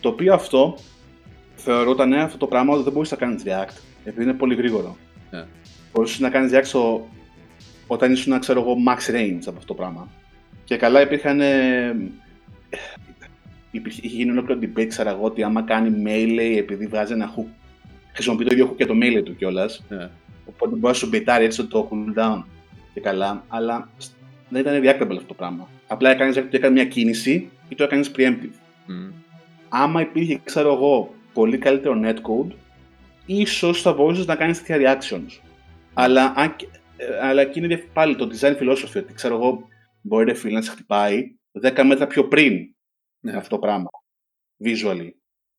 [0.00, 0.78] Το οποίο αυτό
[1.54, 4.96] θεωρούταν αυτό το πράγμα ότι δεν μπορείς να κάνεις react, επειδή είναι πολύ γρήγορο.
[5.32, 5.44] Yeah.
[5.92, 7.08] Μπορούσε να κάνεις react στο...
[7.86, 10.08] όταν ήσουν, ξέρω εγώ, max range από αυτό το πράγμα.
[10.64, 11.40] Και καλά υπήρχαν.
[11.40, 11.96] Ε...
[13.70, 17.46] Υπήρχε, είχε γίνει ολόκληρο debate, ξέρω εγώ, ότι άμα κάνει melee επειδή βγάζει ένα hook,
[18.12, 19.84] χρησιμοποιεί το ίδιο hook και το melee του κιόλας.
[19.90, 20.08] Yeah.
[20.44, 22.42] Οπότε μπορεί να σου μπιτάρει έτσι το cooldown
[22.94, 23.88] και καλά, αλλά
[24.48, 25.68] δεν ήταν reactable αυτό το πράγμα.
[25.86, 28.54] Απλά έκανες έκανε μια κίνηση ή το έκανες preemptive.
[28.88, 29.12] Mm.
[29.68, 32.52] Άμα υπήρχε, ξέρω εγώ, πολύ καλύτερο netcode,
[33.26, 35.40] ίσως θα μπορούσες να κάνεις τέτοια reactions.
[35.94, 36.56] Αλλά, αν,
[36.96, 39.68] ε, αλλά εκεί είναι πάλι το design philosophy, ότι ξέρω εγώ,
[40.00, 42.52] μπορεί ρε φίλε να σε χτυπάει 10 μέτρα πιο πριν
[43.20, 43.32] ναι.
[43.32, 43.88] αυτό το πράγμα.
[44.64, 45.10] Visually.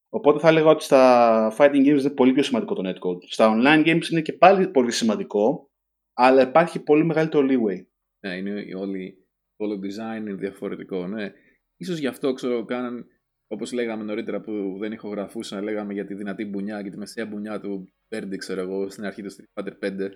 [0.10, 3.24] Οπότε θα έλεγα ότι στα fighting games είναι πολύ πιο σημαντικό το netcode.
[3.28, 5.72] Στα online games είναι και πάλι πολύ σημαντικό,
[6.14, 7.86] αλλά υπάρχει πολύ μεγαλύτερο leeway.
[8.20, 11.32] Ναι, είναι όλη, όλο το design είναι διαφορετικό, ναι.
[11.78, 13.06] Ίσως γι' αυτό ξέρω κάναν,
[13.48, 17.60] όπως λέγαμε νωρίτερα που δεν ηχογραφούσαν, λέγαμε για τη δυνατή μπουνιά και τη μεσαία μπουνιά
[17.60, 20.12] του Birdie, ξέρω εγώ, στην αρχή του Street Fighter 5.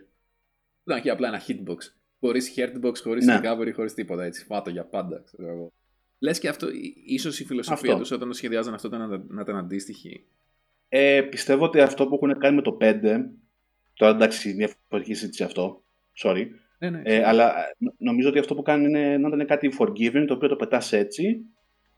[0.86, 1.77] Ήταν και απλά ένα hitbox.
[2.19, 3.39] Χωρίς heartbox, χωρίς ναι.
[3.43, 4.45] recovery, χωρίς τίποτα έτσι.
[4.45, 5.73] Φάτο για πάντα, ξέρω εγώ.
[6.23, 6.67] Λες και αυτό,
[7.05, 10.23] ίσως η φιλοσοφία τους όταν το σχεδιάζαν αυτό ήταν, να ήταν αντίστοιχη.
[10.89, 13.01] Ε, πιστεύω ότι αυτό που έχουν κάνει με το 5.
[13.93, 15.83] Τώρα εντάξει, διαφορετική συζήτηση αυτό.
[16.23, 16.45] Sorry.
[16.77, 17.53] Ναι, ναι, ε, αλλά
[17.97, 21.39] νομίζω ότι αυτό που κάνουν είναι να ήταν κάτι forgiving, το οποίο το πετάς έτσι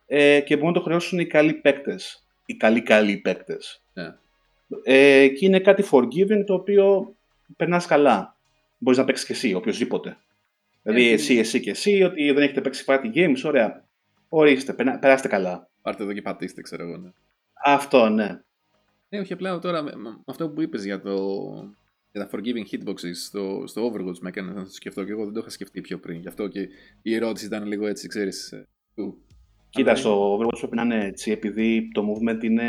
[0.06, 2.28] ε, και μπορούν να το χρεώσουν οι καλοί παίκτες.
[2.46, 3.84] Οι καλοί καλοί παίκτες.
[3.94, 4.16] Ναι.
[4.84, 7.16] Ε, και είναι κάτι forgiving το οποίο
[7.58, 8.38] περνάς καλά.
[8.78, 10.18] Μπορείς να παίξεις και εσύ, οποιοδήποτε.
[10.84, 13.85] Δηλαδή, εσύ, εσύ και εσύ, ότι δεν έχετε παίξει party games, ωραία.
[14.38, 15.70] Ορίστε, περάστε καλά.
[15.82, 16.98] Πάρτε εδώ και πατήστε, ξέρω εγώ.
[16.98, 17.10] Ναι.
[17.66, 18.42] Αυτό, ναι.
[19.10, 21.16] Ναι, όχι απλά τώρα με, με αυτό που είπες για, το,
[22.12, 25.34] για τα forgiving hitboxes στο, στο Overwatch με έκανε να το σκεφτώ και εγώ δεν
[25.34, 26.20] το είχα σκεφτεί πιο πριν.
[26.20, 26.68] Γι' αυτό και
[27.02, 28.52] η ερώτηση ήταν λίγο έτσι, ξέρεις.
[28.52, 28.68] Ε,
[29.70, 29.98] Κοίτας, Αλλά...
[29.98, 32.66] στο Overwatch πρέπει να είναι έτσι, επειδή το movement είναι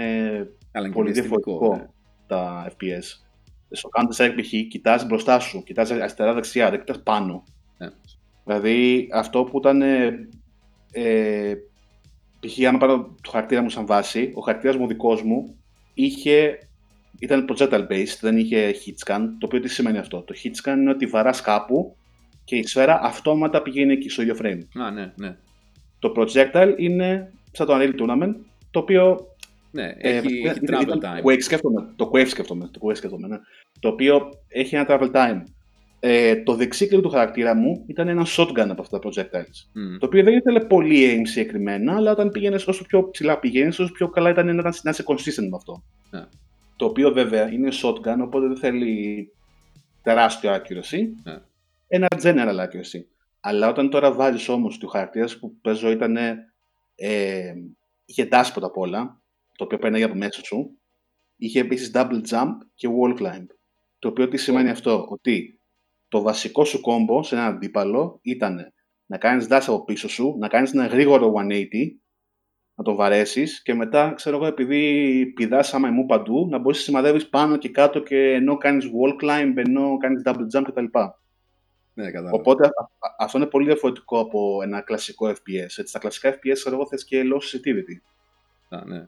[0.72, 1.87] Καλά, πολύ διαφορετικό ναι.
[2.26, 3.26] τα FPS.
[3.70, 4.68] στο Counter Strike π.χ.
[4.68, 7.44] κοιτάς μπροστά σου, κοιτάς αριστερά-δεξιά, δεν κοιτάς πάνω.
[7.79, 7.88] Ναι.
[8.44, 9.83] Δηλαδή αυτό που ήταν.
[10.96, 11.56] Ε, ε,
[12.40, 12.66] π.χ.
[12.68, 15.56] άμα πάρω το χαρακτήρα μου σαν βάση, ο χαρακτήρας μου δικός μου
[15.94, 16.59] είχε,
[17.18, 19.20] ήταν projectile based, δεν είχε hitscan.
[19.38, 21.96] Το οποίο τι σημαίνει αυτό; Το hitscan είναι ότι βαράς κάπου
[22.44, 24.61] και η σφαίρα αυτόματα πηγαίνει εκεί στο ίδιο frame.
[24.82, 25.37] Α, ναι, ναι.
[25.98, 28.35] Το projectile είναι σαν το Unreal Tournament,
[28.70, 29.26] το οποίο
[29.70, 31.26] Ναι, έχει, ε, έχει ήταν- travel ήταν time.
[31.26, 33.37] Quake σκέφτομαι, το Quake σκέφτομαι, το Quake σκέφτομαι, ναι.
[33.80, 35.42] Το οποίο έχει ένα travel time.
[36.08, 39.70] Ε, το δεξί του χαρακτήρα μου ήταν ένα shotgun από αυτά τα projectiles.
[39.72, 39.98] Μμ.
[39.98, 43.92] Το οποίο δεν ήθελε πολύ aim συγκεκριμένα, αλλά όταν πήγαινες όσο πιο ψηλά πήγαινες, όσο
[43.92, 45.82] πιο καλά ήταν να, να είσαι consistent με αυτό.
[46.10, 46.24] Ναι.
[46.76, 49.28] Το οποίο βέβαια είναι shotgun, οπότε δεν θέλει
[50.02, 51.00] τεράστιο accuracy.
[51.22, 51.38] Ναι.
[51.86, 53.00] Ένα general accuracy.
[53.40, 56.16] Αλλά όταν τώρα βάζεις όμως του χαρακτήρα που παίζω ήταν.
[56.94, 57.54] Ε,
[58.04, 59.20] είχε dash πρώτα απ' όλα,
[59.56, 60.70] το οποίο παίρνει από μέσα σου.
[61.36, 63.46] Είχε επίσης double jump και wall climb.
[63.98, 65.60] Το οποίο τι σημαίνει αυτό, ότι
[66.08, 68.72] το βασικό σου κόμπο σε έναν αντίπαλο ήταν
[69.06, 72.00] να κάνεις dash από πίσω σου, να κάνεις ένα γρήγορο 180,
[72.74, 76.84] να το βαρέσεις και μετά, ξέρω εγώ, επειδή πηδάς άμα μου παντού, να μπορείς να
[76.84, 80.84] σημαδεύεις πάνω και κάτω και ενώ κάνεις wall climb, ενώ κάνεις double jump κτλ.
[81.94, 82.36] Ναι, κατάλαβα.
[82.36, 85.62] Οπότε α- α- αυτό είναι πολύ διαφορετικό από ένα κλασικό FPS.
[85.78, 88.00] Έτσι, στα κλασικά FPS, ξέρω εγώ, θες και low sensitivity.
[88.68, 89.06] Α, ναι.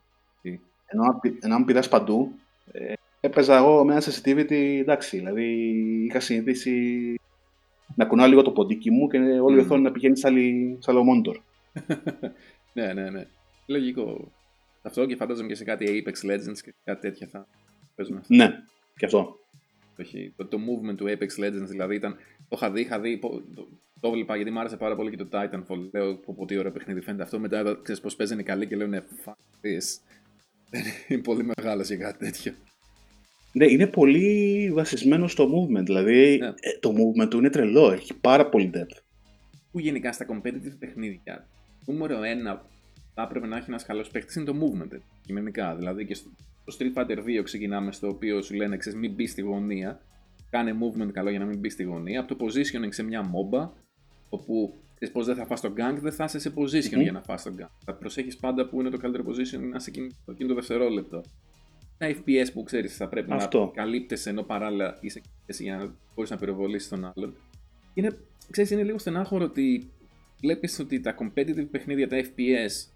[0.86, 2.32] Ενώ, αν πη- ενώ αν πηδάς παντού,
[2.72, 5.44] ε, έπαιζα εγώ με ένα sensitivity, εντάξει, δηλαδή
[6.08, 7.14] είχα συνηθίσει
[7.94, 9.64] να κουνάω λίγο το ποντίκι μου και όλη η Μμμ.
[9.64, 11.36] οθόνη να πηγαίνει σε, άλλη, σε άλλο monitor.
[12.72, 13.26] ναι, ναι, ναι.
[13.66, 14.32] Λογικό.
[14.82, 17.46] Αυτό και φαντάζομαι και σε κάτι Apex Legends και κάτι τέτοια θα
[17.94, 18.34] παίζουν αυτό.
[18.34, 18.50] Ναι,
[18.96, 19.38] και αυτό.
[20.00, 20.32] Όχι.
[20.36, 22.12] Το, το movement του Apex Legends δηλαδή ήταν.
[22.48, 23.16] Το είχα δει, είχα δει.
[23.18, 23.68] πο- Το,
[24.00, 25.90] το έβλεπα γιατί μου άρεσε πάρα πολύ και το Titanfall.
[25.92, 27.38] Λέω πω, πω τι ωραίο παιχνίδι φαίνεται αυτό.
[27.38, 30.00] Μετά είδα, ξέρεις πως παίζανε καλή και λένε fuck this.
[30.70, 32.52] Δεν είναι πολύ μεγάλο για κάτι τέτοιο.
[33.58, 35.84] Ναι, είναι πολύ βασισμένο στο movement.
[35.84, 36.46] Δηλαδή, Ναι.
[36.46, 38.98] ε, το movement του είναι τρελό, έχει πάρα πολύ depth.
[39.70, 41.48] Που γενικά στα competitive παιχνίδια,
[41.86, 42.64] νούμερο ένα
[43.14, 44.92] θα έπρεπε να έχει ένας καλός παίχτη είναι το movement.
[44.92, 45.74] ε, Κειμενικά.
[45.76, 46.30] Δηλαδή και στο,
[46.66, 50.00] στο Street Fighter 2 ξεκινάμε στο οποίο σου λένε ξέρεις, μην μπεις στη γωνία.
[50.50, 52.20] Κάνε movement καλό για να μην μπεις στη γωνία.
[52.20, 53.68] Από το positioning σε μια MOBA,
[54.28, 57.00] όπου ξέρεις πως δεν θα φας τον gank, δεν θα είσαι σε position Μμμ.
[57.02, 57.68] για να φας τον gank.
[57.84, 61.22] Θα προσέχεις πάντα που είναι το καλύτερο position να είσαι εκείνο, εκείνο το δευτερόλεπτο.
[61.98, 63.60] Ένα FPS που ξέρεις θα πρέπει Αυτό.
[63.60, 67.34] να καλύπτεσαι ενώ παράλληλα είσαι εσύ για να μπορείς να πυροβολήσεις τον άλλον.
[67.94, 68.18] Είναι,
[68.50, 69.90] ξέρεις, είναι λίγο στενάχωρο ότι
[70.40, 72.90] βλέπεις ότι τα competitive παιχνίδια, τα FPS,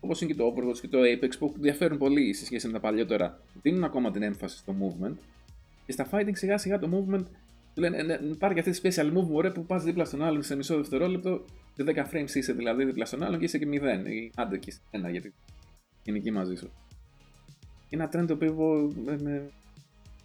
[0.00, 2.80] όπως είναι και το Overwatch και το Apex που διαφέρουν πολύ σε σχέση με τα
[2.80, 5.14] παλιότερα, δίνουν ακόμα την έμφαση στο movement
[5.86, 7.24] και στα fighting σιγά σιγά το movement
[7.74, 10.42] του λένε ναι, πάρε και αυτή τη special move μωρέ που πας δίπλα στον άλλον
[10.42, 11.44] σε μισό δευτερόλεπτο
[11.76, 13.72] σε 10 frames είσαι δηλαδή δίπλα στον άλλον και είσαι και 0
[14.06, 15.34] ή άντε και είσαι ένα γιατί
[16.04, 16.72] είναι εκεί μαζί σου.
[17.90, 19.50] Είναι ένα trend το οποίο εγώ με, με,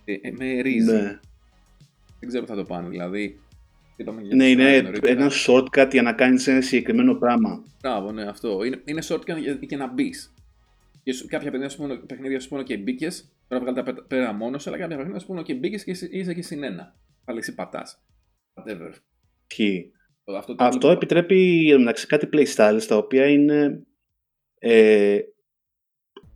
[0.05, 0.91] ε, με ρίζει.
[0.91, 1.19] Ναι.
[2.19, 2.89] Δεν ξέρω που θα το πάνε.
[2.89, 3.39] Δηλαδή,
[3.95, 5.11] είπαμε για Ναι, το είναι Sky νωρίτερα.
[5.21, 7.63] ένα shortcut για να κάνεις ένα συγκεκριμένο πράγμα.
[7.81, 8.63] Μπράβο, ναι, αυτό.
[8.63, 10.33] Είναι, είναι shortcut για, για να μπεις.
[11.03, 14.01] Και σου, κάποια παιχνίδια σου, πούνε, παιχνίδια σου πούνε και μπήκες, τώρα βγάλει τα πέ-
[14.07, 16.95] πέρα μόνος, αλλά κάποια παιχνίδια σου πούνε και μπήκες και είσαι, είσαι και συν ένα.
[17.25, 18.01] Πάλι εσύ πατάς.
[18.53, 18.91] Whatever.
[19.49, 19.91] Ισχύει.
[20.37, 23.83] Αυτό, το Αυτό βλέπω- επιτρέπει μεταξύ κάτι playstyles τα οποία είναι.
[24.59, 25.19] Ε,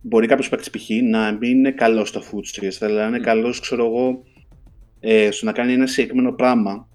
[0.00, 0.90] μπορεί κάποιος παίκτης π.χ.
[1.02, 3.22] να μην είναι καλός στο food αλλά να είναι Μμ.
[3.22, 4.22] καλός, ξέρω εγώ,
[5.00, 6.88] ε, στο να κάνει ένα συγκεκριμένο πράγμα.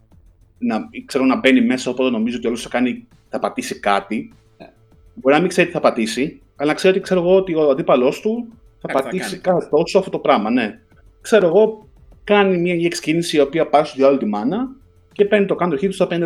[0.57, 4.33] Να, ξέρω να μπαίνει μέσα, οπότε νομίζει ότι όλος θα, κάνει, θα πατήσει κάτι.
[4.57, 4.71] Ναι.
[5.13, 7.69] Μπορεί να μην ξέρει τι θα πατήσει, αλλά να ξέρει ότι, ξέρω εγώ, ότι ο
[7.69, 8.47] αντίπαλός του
[8.81, 9.57] θα Κάτι θα πατήσει κάνει.
[9.57, 10.49] κάθε τόσο αυτό το πράγμα.
[10.49, 10.79] Ναι.
[11.21, 11.89] Ξέρω εγώ,
[12.23, 14.75] κάνει μια EX κίνηση η οποία πάει στο διάλογο τη μάνα
[15.11, 16.19] και παίρνει το counter hit του στα 50%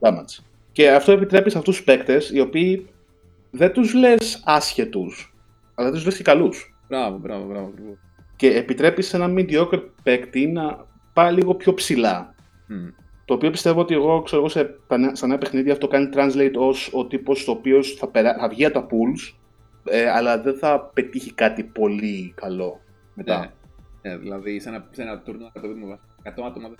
[0.00, 0.42] damage.
[0.72, 2.86] Και αυτό επιτρέπει σε αυτούς τους παίκτες οι οποίοι
[3.50, 5.31] δεν τους λες άσχετους,
[5.74, 6.76] αλλά τους λε και καλούς.
[6.88, 7.66] Μπράβο, μπράβο, μπράβο.
[7.66, 7.96] ακριβώς.
[8.36, 12.34] Και επιτρέπει σε ένα mediocre παίκτη να πάει λίγο πιο ψηλά.
[12.66, 12.88] Μμ.
[13.24, 16.08] Το οποίο πιστεύω ότι εγώ, ξέρω εγώ, σε, τα νέα- στα νέα παιχνίδια αυτό κάνει
[16.14, 19.34] translate ως ο τύπος ο οποίος θα, περά, θα βγει από τα pools,
[19.84, 22.80] ε, αλλά δεν θα πετύχει κάτι πολύ καλό
[23.14, 23.38] μετά.
[23.38, 23.50] Ναι.
[24.10, 26.78] Ναι, δηλαδή σε ένα, σε ένα τουρνουά το δούμε 100 άτομα δεν-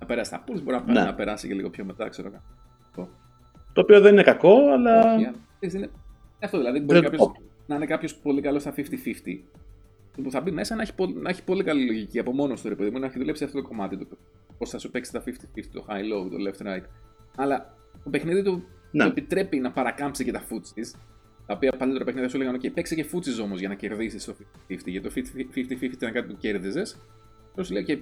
[0.00, 1.00] να περάσει τα pools, μπορεί να, Ναι.
[1.04, 3.08] να περάσει και λίγο πιο μετά, ξέρω εγώ.
[3.72, 5.92] Το οποίο δεν είναι κακό, αλλά Όχι, αλλά, ξέρεις, είναι, είναι
[6.44, 6.80] αυτό δηλαδή.
[6.80, 7.30] Μπορεί δεν κάποιος,
[7.68, 8.82] να είναι κάποιος πολύ καλός στα 50-50.
[10.22, 12.68] Που θα μπει μέσα να έχει, πολύ, να έχει πολύ καλή λογική από μόνος του,
[12.68, 14.18] ρε παιδί μου, να έχει δουλέψει αυτό το κομμάτι του.
[14.58, 15.30] Πώς θα σου παίξει τα 50-50,
[15.72, 16.82] το high-low, το left-right.
[17.36, 19.04] Αλλά το παιχνίδι του Ναι.
[19.04, 20.90] του επιτρέπει να παρακάμψει και τα foots τη.
[21.46, 24.34] Τα οποία παλιότερα παιχνίδια σου έλεγαν: OK, παίξε και foots όμως για να κερδίσεις το
[24.68, 24.78] 50-50.
[24.84, 25.12] Γιατί το
[25.54, 26.98] 50-50 ήταν κάτι που κέρδιζες.
[27.54, 27.98] Τώρα σου λέει: OK,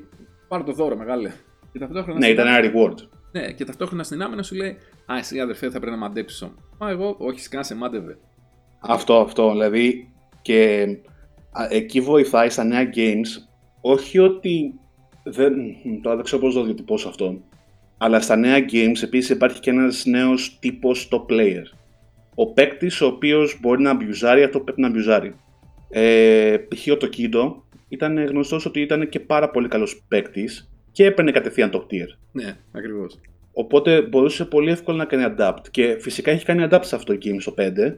[0.48, 1.32] πάρω το δώρο, μεγάλε.
[1.72, 2.94] Και ταυτόχρονα ναι, στην ήταν ένα reward.
[3.32, 4.76] ναι, και ταυτόχρονα στην άμυνα σου λέει:
[5.06, 6.56] Α, εσύ αδερφέ θα πρέπει να μαντέψεις όμως.
[6.78, 8.18] Μα εγώ, όχι, σκάσε, μάντευε.
[8.88, 9.50] Αυτό, αυτό.
[9.50, 10.86] Δηλαδή, και
[11.52, 13.28] α, εκεί βοηθάει στα νέα games,
[13.80, 14.74] όχι ότι
[15.28, 15.54] Δεν,
[16.02, 17.40] τώρα δεν ξέρω πώς το διατυπώσω αυτό.
[17.98, 21.62] Αλλά στα νέα games επίσης υπάρχει και ένας νέος τύπος το player.
[22.34, 25.34] Ο παίκτης ο οποίος μπορεί να αμπιουζάρει αυτό που πρέπει να αμπιουζάρει.
[25.90, 26.92] Ε, π.χ.
[26.92, 31.86] ο Τοκίντο ήταν γνωστός ότι ήταν και πάρα πολύ καλός παίκτης και έπαιρνε κατευθείαν το
[31.90, 32.18] tier.
[32.32, 33.20] Ναι, ακριβώς.
[33.52, 35.68] Οπότε μπορούσε πολύ εύκολα να κάνει adapt.
[35.70, 37.94] Και φυσικά έχει κάνει adapt σε αυτό το game στο 5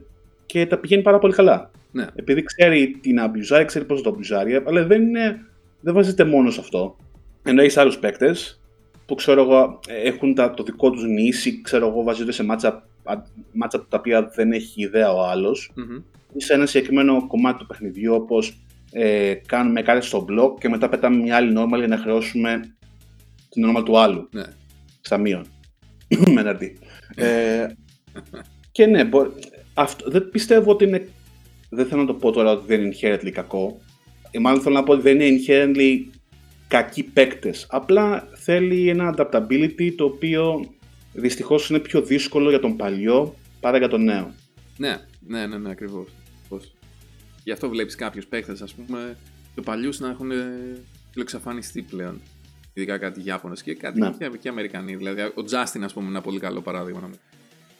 [0.48, 1.70] και τα πηγαίνει πάρα πολύ καλά.
[1.92, 2.06] Ναι.
[2.14, 5.40] Επειδή ξέρει τι να αμπιουζάρει, ξέρει πώς να το αμπιουζάρει, αλλά δεν, είναι,
[5.80, 6.96] δεν βασίζεται μόνο σε αυτό.
[7.42, 8.60] Ενώ έχεις άλλους παίκτες
[9.06, 12.88] που ξέρω εγώ έχουν τα, το δικό τους νήσι, ξέρω εγώ βασίζονται σε μάτσα,
[13.52, 15.70] μάτσα τα οποία δεν έχει ιδέα ο άλλος.
[15.74, 15.96] Μμμ.
[16.32, 20.88] Ή σε ένα συγκεκριμένο κομμάτι του παιχνιδιού, όπως ε, κάνουμε κάτι στο μπλοκ και μετά
[20.88, 22.60] πετάμε μια άλλη normal για να χρεώσουμε
[23.48, 24.42] την normal του άλλου Ναι.
[25.00, 25.44] στα μείον.
[26.34, 26.62] με ένα RD.
[27.14, 27.66] Ε,
[28.72, 29.32] και ναι, μπο-
[29.78, 31.08] αυτό, δεν πιστεύω ότι είναι.
[31.70, 33.80] Δεν θέλω να το πω τώρα ότι δεν είναι inherently κακό.
[34.30, 36.16] Ή μάλλον θέλω να πω ότι δεν είναι inherently
[36.68, 37.66] κακοί παίκτες.
[37.68, 40.74] Απλά θέλει ένα adaptability το οποίο
[41.12, 44.34] δυστυχώς είναι πιο δύσκολο για τον παλιό παρά για τον νέο.
[44.76, 46.06] Ναι, ναι, ναι, ναι ακριβώς.
[47.44, 49.16] Γι' αυτό βλέπεις κάποιους παίχτε, ας πούμε,
[49.54, 50.30] του παλιούς να έχουν
[51.16, 52.20] εξαφανιστεί πλέον.
[52.72, 54.10] Ειδικά κάτι Ιάπωνες και κάτι Ναι.
[54.18, 54.96] και, και Αμερικανοί.
[54.96, 57.10] Δηλαδή, ο Justin, ας πούμε, είναι ένα πολύ καλό παράδειγμα.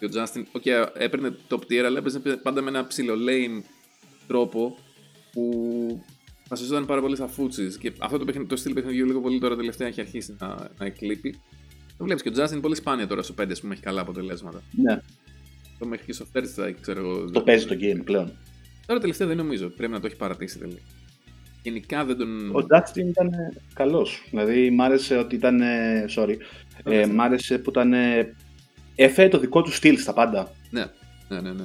[0.00, 3.14] Να μην- Και ο Justin, okay, έπαιρνε top tier, αλλά έπαιζε πάντα με ένα ψηλό
[3.14, 3.62] lane
[4.26, 4.78] τρόπο
[5.32, 6.04] που
[6.48, 7.76] βασιζόταν πάρα πολύ στα φούτσει.
[7.80, 10.46] Και αυτό το, παιχνίδι, το στυλ παιχνιδιού λίγο πολύ τώρα τελευταία έχει αρχίσει να,
[10.78, 11.40] να εκλείπει.
[11.98, 14.62] Το βλέπεις και ο Justin είναι πολύ σπάνια τώρα στο 5 που έχει καλά αποτελέσματα.
[14.70, 15.00] Ναι,
[15.78, 17.30] Το μέχρι και στο first strike, ξέρω εγώ.
[17.30, 18.32] το παίζει το game πλέον.
[18.87, 19.68] Τώρα τελευταία δεν νομίζω.
[19.68, 20.78] Πρέπει να το έχει παρατήσει τελείω.
[21.62, 22.50] Γενικά δεν τον.
[22.56, 23.30] Ο Justin ήταν
[23.74, 24.26] καλός.
[24.30, 25.61] Δηλαδή, μ' άρεσε ότι ήταν.
[25.61, 26.37] ε, Sorry.
[26.84, 27.12] Ε, Εντάξει.
[27.12, 27.92] μ' άρεσε που ήταν.
[28.98, 30.50] Ε, Έφερε το δικό του στυλ στα πάντα.
[30.70, 30.84] Ναι,
[31.28, 31.52] ναι, ναι.
[31.52, 31.64] ναι.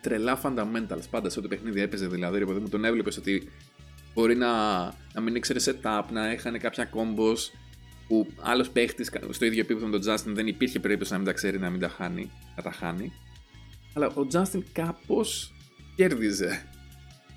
[0.00, 2.38] Τρελά fundamentals πάντα σε ό,τι παιχνίδι έπαιζε δηλαδή.
[2.38, 3.48] Ρε, παιδί μου, τον έβλεπες ότι
[4.14, 4.82] μπορεί να,
[5.14, 7.36] να μην ήξερε setup, να έχανε κάποια combos
[8.08, 11.32] που άλλος παίχτης στο ίδιο επίπεδο με τον Justin δεν υπήρχε περίπτωση να μην τα
[11.32, 12.30] ξέρει να μην τα χάνει.
[12.56, 13.12] Να τα χάνει.
[13.94, 15.52] Αλλά ο Justin κάπως
[15.96, 16.62] κέρδιζε.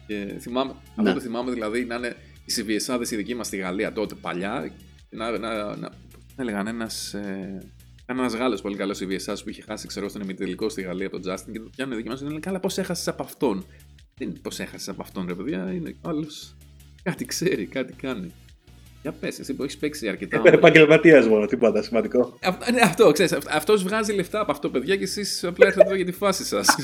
[0.08, 1.14] Και θυμάμαι, αυτό Ναι.
[1.14, 4.72] το θυμάμαι δηλαδή να είναι οι CVS οι δικοί μας στη Γαλλία τότε παλιά.
[5.10, 5.90] και Να, να, να,
[6.36, 7.14] να λέγανε ένας.
[7.14, 7.64] Ε,
[8.06, 11.34] ένας Γάλλος πολύ καλός CVS που είχε χάσει, ξέρω, στον ημιτελικό στη Γαλλία από τον
[11.34, 13.66] Justin και το πιάνουν δικοί μα και λένε Καλά, πώς έχασες από αυτόν;
[14.18, 15.72] Δεν είναι πώς έχασες από αυτόν, ρε παιδιά.
[15.74, 16.56] Είναι ο άλλος.
[17.04, 18.32] Κάτι ξέρει, κάτι κάνει.
[19.02, 20.40] Για πες, εσύ που έχεις παίξει αρκετά.
[20.40, 20.54] ώρες.
[20.54, 22.38] Επαγγελματίας μόνο, τίποτα σημαντικό.
[22.42, 25.86] Α, ναι, αυτό, ξέρεις, αυ- αυτός βγάζει λεφτά από αυτό, παιδιά, και εσείς απλά έρχεται
[25.86, 26.68] εδώ για τη φάση σας.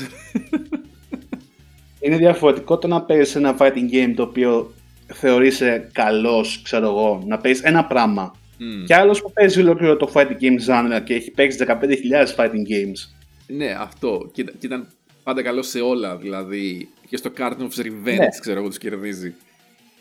[2.00, 4.72] Είναι διαφορετικό το να παίζεις ένα fighting game το οποίο
[5.06, 8.34] θεωρείσαι καλός, ξέρω εγώ, να παίζεις ένα πράγμα.
[8.62, 8.84] Μμ.
[8.84, 13.14] Και άλλος που παίζει ολόκληρο το fighting game genre και έχει παίξει 15.000 fighting games.
[13.46, 14.30] ναι, αυτό.
[14.32, 14.86] Και, ήταν- και ήταν
[15.22, 16.88] πάντα καλό σε όλα, δηλαδή.
[17.08, 18.28] Και στο Cartoon of Revenge, Ναι.
[18.40, 19.34] ξέρω εγώ, τους κερδίζει.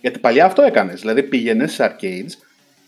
[0.01, 0.99] Γιατί παλιά αυτό έκανες.
[0.99, 2.31] Δηλαδή πήγαινες σε arcades,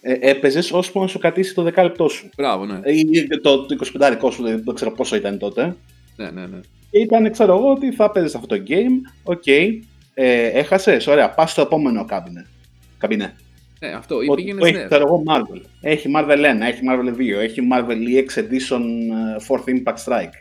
[0.01, 2.29] ε, έπαιζες ώσπου να σου κρατήσει το δεκάλεπτό σου.
[2.37, 2.79] Μπράβο, ναι.
[2.83, 5.75] Ε, Ή το, το 25 σου, δεν ξέρω πόσο ήταν τότε.
[6.15, 6.59] Ναι, ναι, ναι.
[6.91, 9.11] Και ήταν, ξέρω εγώ, ότι θα παίζεις αυτό το game.
[9.23, 9.47] Οκ.
[9.47, 11.07] Ε, Έχασες.
[11.07, 12.45] Ωραία, πας στο επόμενο κάμπινε.
[12.97, 13.35] Καμπινέ.
[13.83, 14.21] Ναι, αυτό.
[14.21, 14.85] Ή Ότι πήγαινες, που έχει, ναι.
[14.85, 15.61] ξέρω εγώ, Marvel.
[15.81, 20.33] Έχει Marvel 1, έχει Marvel 2, έχει Marvel EX Edition ε, Fourth Impact Strike.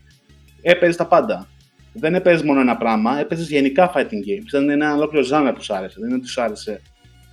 [0.63, 1.49] Έπαιζε τα πάντα.
[1.93, 4.47] Δεν έπαιζε μόνο ένα πράγμα, έπαιζες γενικά fighting games.
[4.47, 5.97] Ήταν ένα ολόκληρο genre που σου άρεσε.
[5.99, 6.81] Δεν είναι ότι σου άρεσε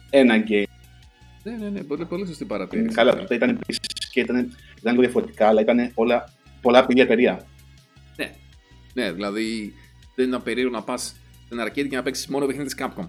[0.09, 0.63] ένα game.
[1.43, 1.83] Ναι, ναι, ναι.
[1.83, 2.95] Πολύ, πολύ σωστή παρατήρηση.
[2.95, 4.37] Καλά, τότε ήταν επίσης και ήταν,
[4.79, 7.45] ήταν λίγο διαφορετικά, αλλά ήταν όλα πολλά από την ίδια εταιρεία.
[8.15, 8.31] Ναι.
[8.93, 9.73] ναι, δηλαδή
[10.15, 11.15] δεν είναι περίεργο να πας
[11.45, 13.07] στην arcade και να παίξεις μόνο παιχνίδι της Capcom.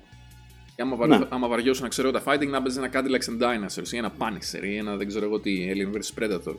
[0.78, 1.08] Και άμα, βαρ...
[1.08, 1.18] Ναι.
[1.28, 4.62] άμα βαριώσουν να ξέρω τα fighting, να παίζει ένα Cadillacs and Dinosaurs ή ένα Punisher
[4.62, 6.54] ή ένα δεν ξέρω εγώ τι, Alien vs Predator.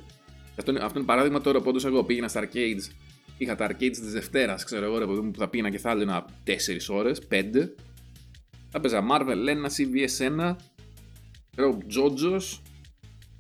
[0.58, 2.92] Αυτό είναι, αυτό είναι παράδειγμα τώρα που όντως εγώ πήγαινα στα arcades.
[3.38, 5.92] Είχα τα arcades της Δευτέρας, ξέρω εγώ, ρε παιδί μου, που θα πήγαινα και θα
[5.92, 6.52] έλεγα 4
[6.90, 7.70] ώρες, 5.
[8.70, 10.56] Θα παίζα Marvel 1, CVS 1,
[11.56, 12.60] ξέρω JoJo's.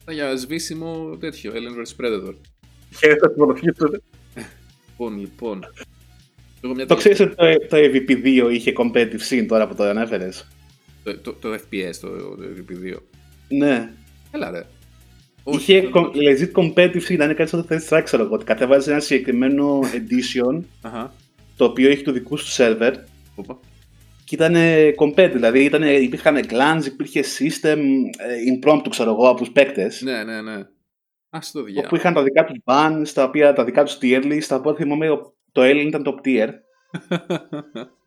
[0.05, 2.33] Θα για σβήσιμο τέτοιο, Alien vs Predator.
[2.99, 4.03] Χαίρετε την μονοφυγή του.
[4.89, 5.63] Λοιπόν, λοιπόν.
[6.61, 9.83] Εγώ μια Το τέτοια- ξέρεις ότι το, το EVP2 είχε competitive scene τώρα που το
[9.83, 10.47] ανέφερες;
[11.13, 12.95] Το, το, το FPS, το, το VP2.
[13.47, 13.89] Ναι.
[14.31, 14.63] Έλα ρε.
[15.45, 18.33] Είχε το- com- legit competitive scene, ήταν κάτι στο Third Strike, ξέρω εγώ.
[18.33, 21.13] Ότι κατέβαζε ένα συγκεκριμένο edition Αχα.
[21.55, 22.93] το οποίο είχε του δικού του server
[23.35, 23.59] Οπα.
[24.23, 24.55] και ήταν
[24.99, 25.31] competitive.
[25.33, 27.77] Δηλαδή ήταν, υπήρχαν clans, υπήρχε system,
[28.17, 30.01] ε, impromptu, ξέρω εγώ, από τους παίκτες.
[30.01, 30.63] Ναι, ναι, ναι.
[31.29, 31.81] Ας το διά.
[31.85, 34.73] Όπου είχαν τα δικά τους bans, τα, οποία, τα δικά τους tier list, τα οποία
[34.75, 36.49] θυμάμαι ο- το Alien ήταν top tier.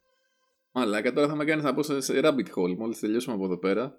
[0.73, 2.77] Μαλάκα, τώρα θα με κάνεις να πω σε, σε rabbit hole.
[2.79, 3.99] Μόλις τελειώσουμε από εδώ πέρα.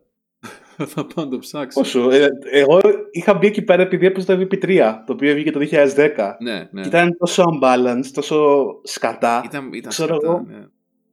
[0.94, 1.80] θα πάω να το ψάξω.
[1.80, 2.82] Πόσο, ε, εγώ
[3.12, 6.36] είχα μπει εκεί πέρα επειδή έπαιζε το VP3, το οποίο βγήκε το 2010.
[6.40, 6.82] Ναι, ναι.
[6.82, 9.42] Και ήταν τόσο unbalanced, τόσο σκατά.
[9.46, 10.46] ήταν, ήταν ξέρω σκατά, εγώ.
[10.48, 10.66] ναι.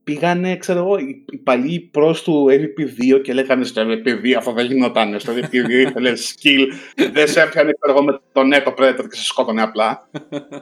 [0.04, 4.66] πήγανε, ξέρω εγώ, οι, οι παλιοί προς του MVP2 και λέγανε στο MVP2 αυτό δεν
[4.66, 5.20] γινόταν.
[5.20, 6.66] Στο MVP2 ήθελε skill,
[7.12, 10.08] δεν σε έπιανε ξέρω εγώ, με τον Echo Predator και σε σκότωνε απλά.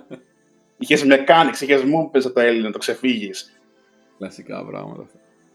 [0.81, 3.58] Είχες mechanics, είχες moves το Έλληνο, το ξεφύγεις.
[4.19, 5.07] Κλασικά πράγματα.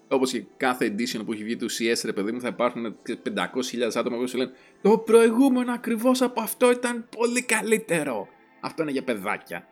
[0.08, 3.92] Όπως και κάθε edition που έχει βγει του CS, ρε παιδί μου, θα υπάρχουν 500.000
[3.94, 8.28] άτομα που σου λένε Το προηγούμενο ακριβώς από αυτό ήταν πολύ καλύτερο.
[8.60, 9.68] Αυτό είναι για παιδάκια.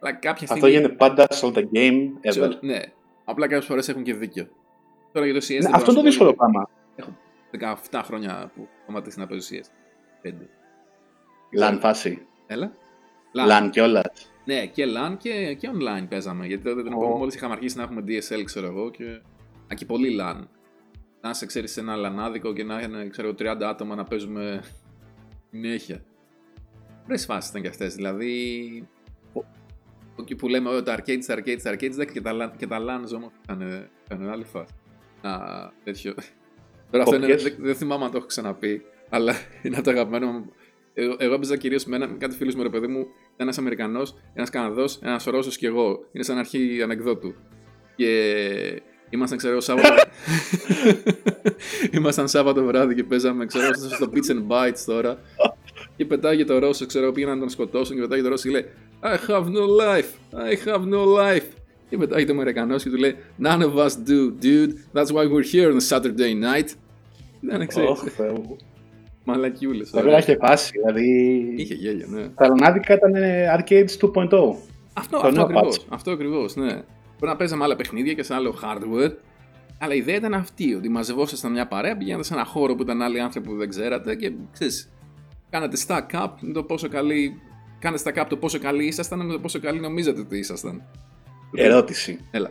[0.00, 0.52] Αλλά κάποια στιγμή...
[0.54, 2.28] Αυτό γίνεται πάντα σε όλα τα game ever.
[2.28, 2.80] Ξέρω, ναι.
[3.24, 4.48] Απλά κάποιες φορές έχουν και δίκιο.
[5.12, 5.50] Τώρα για το CS.
[5.50, 6.70] Ναι, δεν αυτό είναι το μπορώ να σου δύσκολο πω, πράγμα.
[6.96, 7.16] Έχω
[7.90, 9.66] 17 χρόνια που σταματήσει να παίζω CS.
[10.28, 10.32] 5.
[11.52, 12.26] Λαν φάση.
[12.46, 12.72] Έλα.
[13.32, 14.33] Λαν κιόλας.
[14.44, 16.46] Ναι, και LAN και, και online παίζαμε.
[16.46, 16.96] Γιατί τότε την Ω.
[16.96, 18.90] εποχή μόλις είχαμε αρχίσει να έχουμε DSL, ξέρω εγώ.
[18.90, 19.04] Και...
[19.72, 20.40] Α, και πολύ LAN.
[21.20, 24.62] Να σε ξέρεις σε ένα λανάδικο και να είναι ξέρω, εγώ, 30 άτομα να παίζουμε
[25.50, 26.04] συνέχεια.
[27.06, 27.94] Βρε φάσεις ήταν και αυτές.
[27.94, 28.88] Δηλαδή.
[30.20, 32.66] Εκεί που λέμε «Ω, τα arcades, τα arcades, τα arcades, δεν και τα, LAN- και
[32.66, 34.72] τα LANs όμως ήταν, ήταν άλλη φάση.
[35.22, 35.38] Α,
[35.84, 36.14] τέτοιο.
[36.90, 37.42] Τώρα αυτό είναι, Όποιες.
[37.42, 40.52] δεν, δεν θυμάμαι αν το έχω ξαναπεί, αλλά είναι από το αγαπημένο μου.
[40.94, 44.14] Εγώ, εγώ έπαιζα κυρίως με έναν κάτι φίλο μου, ρε παιδί μου, ήταν ένας Αμερικανός,
[44.34, 45.98] ένας Καναδός, ένας Ρώσος και εγώ.
[46.12, 47.34] Είναι σαν αρχή ανεκδότου.
[47.96, 50.02] Και ήμασταν, ξέρω, Σάββατο.
[51.96, 55.18] ήμασταν Σάββατο βράδυ και παίζαμε, ξέρω, στο Beats and Bites τώρα.
[55.96, 58.66] και πετάγει το Ρώσο, ξέρω, πήγαιναν να τον σκοτώσουν και πετάγει το Ρώσο και λέει
[59.02, 61.46] I have no life, I have no life.
[61.88, 64.72] Και πετάγει το Αμερικανός και του λέει None of us do, dude.
[64.94, 66.68] That's why we're here on a Saturday night.
[67.40, 67.86] Δεν ξέρει.
[69.26, 69.40] Ωχ, Θεέ μου.
[69.40, 69.90] Μαλακιούλες.
[69.90, 70.72] Θα πρέπει να είχε φάση.
[70.78, 71.08] Δηλαδή.
[71.56, 72.28] Είχε γέλιο, ναι.
[72.28, 74.28] Τα Λονάδικα ήταν ε, Arcades 2.0.
[74.96, 75.86] Αυτό, Το αυτό νέο ακριβώς, patch.
[75.88, 76.72] αυτό ακριβώς, ναι.
[77.18, 79.12] Μπορεί να παίζαμε άλλα παιχνίδια και σε άλλο hardware.
[79.78, 83.02] Αλλά η ιδέα ήταν αυτή, ότι μαζευόσασταν μια παρέα, πηγαίνατε σε ένα χώρο που ήταν
[83.02, 84.90] άλλοι άνθρωποι που δεν ξέρατε και ξέρεις,
[85.50, 87.40] κάνατε stack up με το πόσο καλή.
[87.78, 90.82] Κάνατε stack up το πόσο καλοί ήσασταν με το πόσο καλοί νομίζατε ότι ήσασταν.
[91.54, 92.18] Ερώτηση.
[92.30, 92.50] Έλα.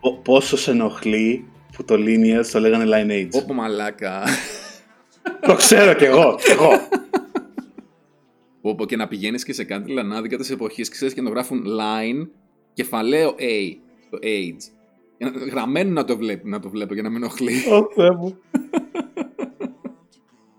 [0.00, 1.44] Πο- Πόσο σε ενοχλεί
[1.76, 4.22] που το Lineage το λέγανε Lineage; Όπο μαλάκα.
[5.46, 6.36] Το ξέρω κι εγώ.
[6.44, 6.70] κι εγώ.
[8.60, 11.64] Όπου και να πηγαίνεις και σε κάτι λανάδικα της εποχής, ξέρεις και να το γράφουν
[11.66, 12.28] line,
[12.72, 13.76] κεφαλαίο A,
[14.10, 14.70] το age.
[15.18, 17.52] Για να- Γραμμένο να το, βλέπω, να το βλέπω για να με ενοχλεί.
[17.72, 18.38] Ω Θεέ μου.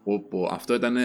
[0.04, 0.95] Όπου αυτό ήταν.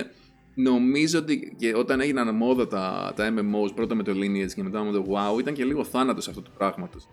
[0.54, 4.82] Νομίζω ότι και όταν έγιναν μόδα τα, τα MMOs, πρώτα με το Lineage και μετά
[4.84, 7.08] με το WoW, ήταν και λίγο θάνατος αυτού του πράγματος.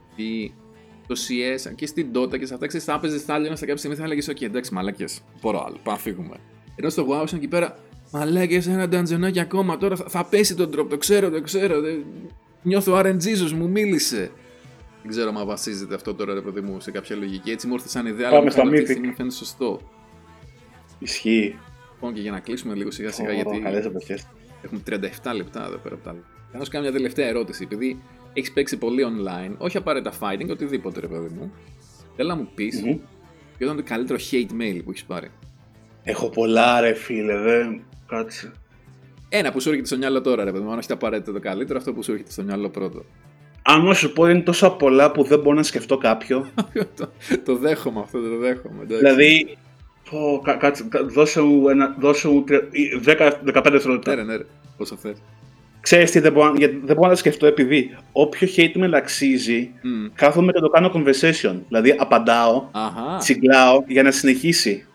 [1.07, 3.77] Το CS και στην Dota και σε αυτά, ξέρεις, θα έπαιζες, θα έλεγε σε κάποια
[3.77, 6.35] στιγμή, θα έλεγες: OK, εντάξει, μαλάκες, μπορώ άλλο, πάμε να φύγουμε.
[6.75, 7.77] Ενώ στο WoW ήσαν εκεί πέρα,
[8.11, 11.81] μαλάκες, ένα νταντζονάκι ακόμα τώρα, θα, θα πέσει τον drop, το ξέρω, το ξέρω.
[11.81, 12.05] δεν-
[12.61, 14.31] Νιώθω RNG, μου μίλησε.
[15.01, 17.49] Δεν ξέρω αν βασίζεται αυτό τώρα, ρε παιδί μου, σε κάποια λογική.
[17.51, 18.85] Έτσι μου ήρθε σαν ιδέα, Πάμε αλλά στα αυτή τη Mythic.
[18.89, 19.79] στιγμή μου φαίνεται σωστό.
[20.99, 21.55] Ισχύει.
[21.93, 24.27] Λοιπόν, και για να κλείσουμε λίγο σιγά σιγά, Ω, γιατί Καλές εποχές.
[24.61, 26.19] έχουμε 37 λεπτά εδώ πέρα από τα άλλα.
[26.51, 28.01] Θα σου κάνω μια τελευταία ερώτηση, επειδή
[28.33, 31.51] έχεις παίξει πολύ online, όχι απαραίτητα fighting, οτιδήποτε ρε παιδί μου.
[32.15, 32.91] Θέλω να μου πεις Μμμ.
[33.57, 35.27] ποιο ήταν το καλύτερο hate mail που έχεις πάρει;
[36.03, 37.81] Έχω πολλά ρε φίλε, δεν.
[38.07, 38.51] Κάτσε.
[39.29, 41.39] Ένα που σου έρχεται στο μυαλό τώρα, ρε παιδί μου, αν όχι το απαραίτητο το
[41.39, 43.05] καλύτερο, αυτό που σου έρχεται στο μυαλό πρώτο.
[43.61, 46.47] Αν να σου πω είναι τόσο πολλά που δεν μπορώ να σκεφτώ κάποιο.
[46.97, 47.09] το,
[47.45, 48.83] το δέχομαι αυτό, το δέχομαι.
[48.83, 49.03] εντάξει.
[49.03, 49.57] δηλαδή.
[50.09, 54.15] Πω, κα- κάτσε, κα- δώσε μου, ένα, δώσε μου τρία- ή 10-15 Ναι, δευτερόλεπτα.
[54.15, 54.45] ρε, ναι, ρε.
[54.77, 55.17] Όσο θες.
[55.87, 59.71] Ξέρεις τι δεν μπορώ, να- γιατί δεν μπορώ να σκεφτώ επειδή όποιο hate mail αξίζει,
[60.15, 61.55] κάθομαι και το κάνω conversation.
[61.67, 63.17] Δηλαδή απαντάω, Αχά.
[63.19, 64.85] τσιγκλάω για να συνεχίσει.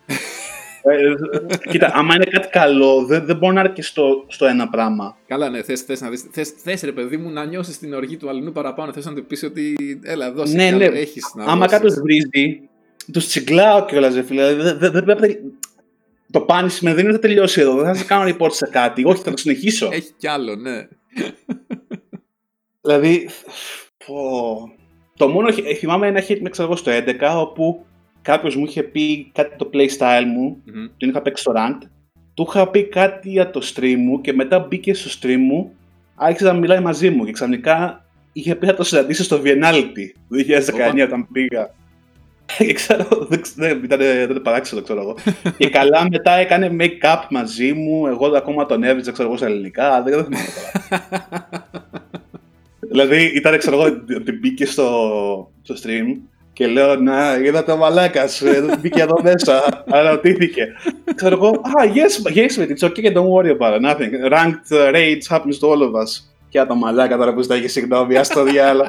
[0.82, 5.16] Ε, ε, κοίτα, άμα είναι κάτι καλό, δεν, δεν μπορώ να αρκεστώ στο ένα πράγμα.
[5.26, 8.16] Καλά, ναι, θες, θες να δεις, θες, θες, ρε παιδί μου να νιώσεις την οργή
[8.16, 10.84] του αλλού παραπάνω, θες να του πεις ότι έλα δώσε Ναι, κι ναι.
[10.84, 11.72] άλλο, έχεις να Άμα δώσεις.
[11.72, 12.60] κάποιος βρίζει,
[13.12, 14.54] τους τσιγκλάω κιόλας, ρε φίλε.
[14.54, 15.38] Δεν δεν- δεν πρέπει.
[16.32, 17.74] Το punishment δεν είναι ότι θα τελειώσει εδώ.
[17.74, 19.04] Δεν θα σε κάνω report σε κάτι.
[19.04, 19.88] Όχι, θα το συνεχίσω.
[19.92, 20.88] Έχει κι άλλο, ναι.
[22.80, 23.28] Δηλαδή.
[24.06, 24.72] Πω.
[25.16, 25.52] Το μόνο.
[25.52, 26.90] χ- Θυμάμαι ένα hit με ξέρω εγώ στο
[27.20, 27.86] 11 όπου
[28.22, 30.62] κάποιος μου είχε πει κάτι το playstyle μου.
[30.64, 30.86] Μμμ.
[30.96, 31.86] Τον είχα παίξει στο ranked.
[32.34, 35.74] Του είχα πει κάτι για το stream μου και μετά μπήκε στο stream μου.
[36.14, 40.36] Άρχισε να μιλάει μαζί μου και ξαφνικά είχε πει να το συναντήσει στο Vienality το
[40.36, 41.04] 2019 Οπα.
[41.04, 41.74] όταν πήγα.
[42.58, 45.16] Και ξέρω, δεν ξ- δεν ήταν, ήταν παράξενο, ξέρω εγώ.
[45.58, 50.02] και καλά μετά έκανε make-up μαζί μου, εγώ ακόμα τον έβριζα, ξέρω εγώ, στα ελληνικά,
[50.02, 50.46] δεν, δεν θυμάμαι
[50.88, 51.48] τώρα.
[52.90, 53.84] δηλαδή ήταν, ξέρω εγώ,
[54.16, 56.20] ότι μπήκε στο, στο stream
[56.52, 58.24] και λέω, να, είδα το μαλάκα,
[58.80, 59.62] μπήκε εδώ μέσα,
[59.94, 60.68] αναρωτήθηκε.
[61.14, 64.10] ξέρω εγώ, ah, yes, yes, mate, it's okay, don't worry about it, nothing.
[64.30, 66.22] Ranked uh, raids happens to all of us.
[66.48, 68.86] Και το μαλάκα τώρα που στάγει συγγνώμη, ας το διάλο.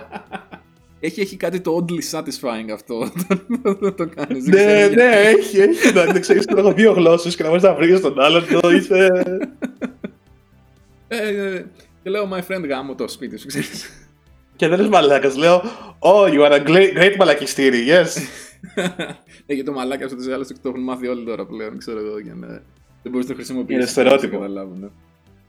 [1.06, 3.46] Έχει, έχει κάτι το oddly satisfying αυτό όταν
[3.98, 4.44] το κάνεις.
[4.44, 4.96] δεν ναι, ξέρω γιατί.
[4.96, 5.94] ναι, έχει, έχει.
[5.94, 9.12] Να ξέρεις ότι έχω δύο γλώσσες και να μπορείς να βρεις τον άλλον το είσαι...
[11.08, 11.66] Ε, ε,
[12.04, 14.08] και λέω my friend γάμο το σπίτι σου, ξέρεις.
[14.56, 15.62] Και δεν λες μαλάκας, λέω
[16.00, 18.22] Oh, you are a great, great μαλακιστήρι, yes.
[19.46, 22.20] ε, και το μαλάκας αυτό το άλλο το έχουν μάθει όλοι τώρα πλέον, ξέρω εγώ,
[22.20, 22.48] για να...
[23.04, 23.82] Δεν μπορείς να το χρησιμοποιήσεις.
[23.82, 24.38] Είναι στερεότυπο.
[24.38, 24.92] καταλάβουν.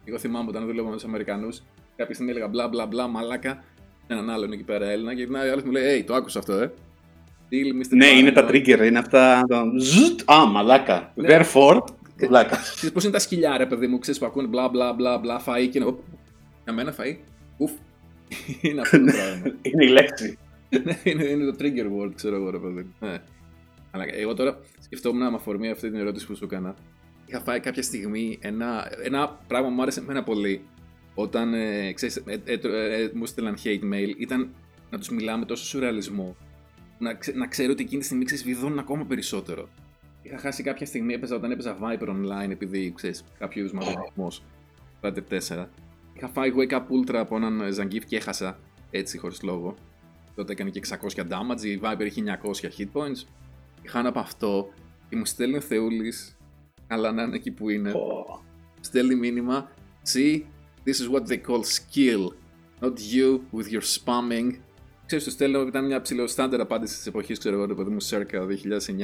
[0.04, 1.62] Εγώ θυμάμαι όταν δούλευα με τους Αμερικανούς,
[1.96, 3.64] κάποια στιγμή έλεγα μπλα μπλα μπλα μαλάκα
[4.06, 6.72] έναν άλλον εκεί πέρα Έλληνα και την άλλη μου λέει: Hey, το άκουσα αυτό, ε.
[7.50, 7.96] Deal, Mr.
[7.96, 8.34] Ναι, είναι Barnum.
[8.34, 9.44] τα trigger, είναι αυτά.
[9.48, 11.12] το Ζουτ, α, μαλάκα.
[11.14, 11.28] Ναι.
[11.30, 11.80] Therefore,
[12.20, 12.56] μαλάκα.
[12.56, 15.40] Ξέρεις πώς είναι τα σκυλιά, ρε παιδί μου, ξέρεις που ακούνε μπλα μπλα μπλα μπλα
[15.46, 15.84] φαΐ και είναι.
[15.86, 15.98] «Οπ,
[16.64, 17.16] Για μένα φαΐ.
[17.56, 17.70] Ουφ.
[18.60, 19.56] είναι αυτό το πράγμα.
[19.62, 20.38] Είναι η λέξη.
[20.84, 23.08] Ναι, είναι, είναι το trigger word, ξέρω εγώ, ρε παιδί μου.
[23.08, 23.16] Ναι.
[23.90, 26.74] Αλλά εγώ τώρα σκεφτόμουν με αφορμή αυτή την ερώτηση που σου έκανα.
[27.26, 30.60] Είχα φάει κάποια στιγμή ένα, ένα πράγμα που μου άρεσε εμένα πολύ.
[31.14, 34.54] Όταν ε, ξέρεις, ε, ε, ε, ε, μου στέλναν hate mail, ήταν
[34.90, 36.36] να τους μιλάμε με τόσο σουρεαλισμό.
[36.98, 39.68] Να, ξε, να ξέρω ότι εκείνη τη στιγμή ξέρεις, βιδώνουν ακόμα περισσότερο.
[40.22, 44.42] Είχα χάσει κάποια στιγμή, έπαιζα όταν έπαιζα Viper online, επειδή ξέρεις, κάποιο είδους μαγνητισμός.
[45.00, 45.68] 5-4.
[46.14, 48.58] Είχα φάει Wake Up Ultra από έναν Zangief και έχασα
[48.90, 49.74] έτσι χωρίς λόγο.
[50.34, 53.26] Τότε έκανε και 600 damage, η Viper είχε 900 hit points.
[53.82, 54.68] Είχα ένα από αυτό
[55.08, 56.36] και μου στέλνει ο Θεούλης,
[56.86, 57.90] καλά να είναι εκεί που είναι.
[57.90, 58.42] Πω.
[58.80, 59.70] Στέλνει μήνυμα.
[60.14, 60.42] See,
[60.84, 62.22] this is what they call skill.
[62.80, 64.60] Not you with your spamming.
[65.06, 68.02] Ξέρεις, τους στέλνω, ήταν μια ψηλό στάνταρ απάντησης της εποχής, ξέρω εγώ, το παιδί μου,
[68.02, 68.46] circa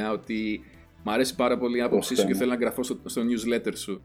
[0.09, 0.65] 2009, ότι
[1.03, 2.39] μ' αρέσει πάρα πολύ η άποψή σου Ωχ, και ναι.
[2.39, 4.03] θέλω να γραφώ στο, στο newsletter σου.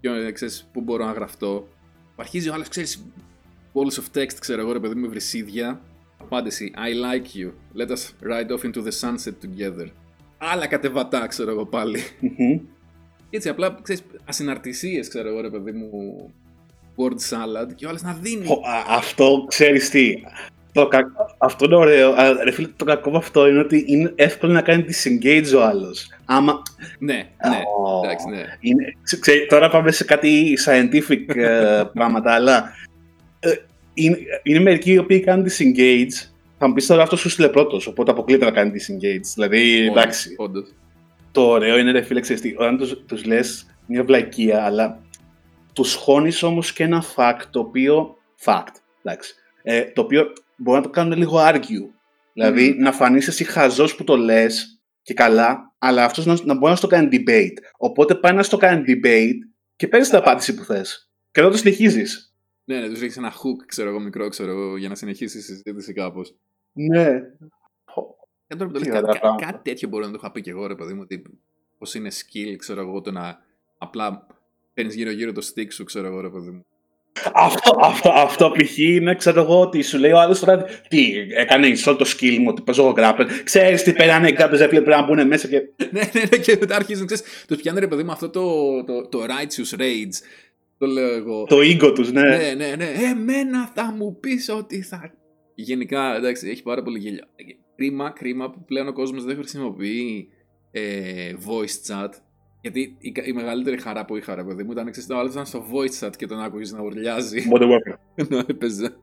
[0.00, 1.68] Και ε, ξέρεις, πού μπορώ να γραφτώ.
[2.16, 3.04] Αρχίζει ο άλλος, ξέρεις,
[3.72, 5.80] walls of text, ξέρω εγώ, ρε παιδί μου, βρυσίδια.
[6.20, 7.52] Απάντηση, I like you.
[7.80, 9.86] Let us ride off into the sunset together.
[10.38, 11.98] Άλλα κατεβατά, ξέρω εγώ πάλι.
[12.20, 12.60] Μμμ.
[13.30, 15.90] Έτσι, απλά ξέρεις, ασυναρτησίες, ξέρω εγώ, ρε παιδί μου,
[16.96, 18.44] word salad και ο άλλος να δίνει.
[18.44, 20.14] Πω, α, Αυτό ξέρεις τι.
[20.72, 21.12] Το κα...
[21.38, 22.12] Αυτό είναι ωραίο.
[22.16, 25.62] αλλά, Ρε φίλε, το κακό με αυτό είναι ότι είναι εύκολο να κάνει disengage ο
[25.62, 26.08] άλλος.
[26.24, 26.62] Άμα.
[26.98, 27.14] Ναι,
[27.48, 28.42] ναι, Ω, εντάξει, ναι.
[28.60, 32.72] Είναι, ξε- ξε- τώρα πάμε σε κάτι scientific ε, πράγματα, αλλά
[33.40, 33.50] ε,
[33.94, 36.28] είναι, είναι μερικοί οι οποίοι κάνουν disengage.
[36.58, 39.24] Θα μου πεις τώρα αυτός σου στείλε πρώτος, οπότε αποκλείται να κάνει disengage.
[39.34, 40.34] Δηλαδή, εντάξει.
[40.36, 40.74] Όντως.
[41.32, 45.00] Το ωραίο είναι, ρε φίλε, ξέρεις τι, όταν τους, τους λες μια βλακεία, αλλά
[45.76, 48.72] τους χώνεις όμως και ένα fact, το οποίο, fact,
[49.02, 51.88] εντάξει, ε, το οποίο μπορεί να το κάνουν λίγο argue.
[52.32, 52.82] Δηλαδή, Μμμ.
[52.82, 56.76] να φανείς εσύ χαζός που το λες και καλά, αλλά αυτός να, να μπορεί να
[56.76, 57.56] στο κάνει debate.
[57.76, 59.34] Οπότε πάει να στο κάνει debate
[59.76, 61.10] και παίρνεις την απάντηση που θες.
[61.30, 62.34] Και εδώ το συνεχίζεις.
[62.64, 65.40] Ναι, ναι, τους ρίξεις ένα hook, ξέρω εγώ, μικρό, ξέρω εγώ, για να συνεχίσει η
[65.40, 66.34] συζήτηση κάπως.
[66.72, 67.20] Ναι.
[68.46, 69.46] Και τώρα που το Τι λες, κα- ωραία κα- πράγματα.
[69.46, 71.22] κάτι τέτοιο μπορεί να το είχα πει και εγώ, ρε παιδί μου, ότι
[71.78, 73.40] πώς είναι skill, ξέρω εγώ, το να
[73.78, 74.26] απλά
[74.76, 76.64] παίρνεις γύρω-γύρω το stick σου, ξέρω εγώ, ρε παιδί μου.
[77.32, 78.78] Αυτό, αυτό, αυτό π.χ.
[78.78, 82.46] είναι, ξέρω εγώ, ότι σου λέει ο άλλος τώρα τι έκανε install το skill μου,
[82.48, 83.26] ότι παίζω εγώ grapple.
[83.44, 85.60] Ξέρεις τι πέρανε οι grapples, έπρεπε πρέπει να μπουν μέσα και.
[85.92, 89.08] ναι, ναι, ναι, και μετά αρχίζουν, ξέρεις, τους πιάνει ρε παιδί μου αυτό το, το,
[89.08, 90.26] το righteous rage,
[90.78, 91.44] το λέω εγώ.
[91.44, 92.36] Το ego τους, ναι.
[92.36, 92.92] Ναι, ναι, ναι.
[93.10, 95.12] Εμένα θα μου πεις ότι θα.
[95.54, 97.24] Γενικά, εντάξει, έχει πάρα πολύ γέλιο.
[97.76, 100.28] Κρίμα, κρίμα που πλέον ο κόσμος δεν χρησιμοποιεί
[100.70, 102.10] ε, voice chat.
[102.60, 105.46] Γιατί η, η μεγαλύτερη χαρά που είχα, ρε παιδί μου, ήταν ξέρεις, το άλλο ήταν
[105.46, 107.42] στο voice chat και τον άκουγε να ουρλιάζει.
[107.52, 107.98] Modern Warfare.
[108.14, 108.96] Ενώ έπαιζε.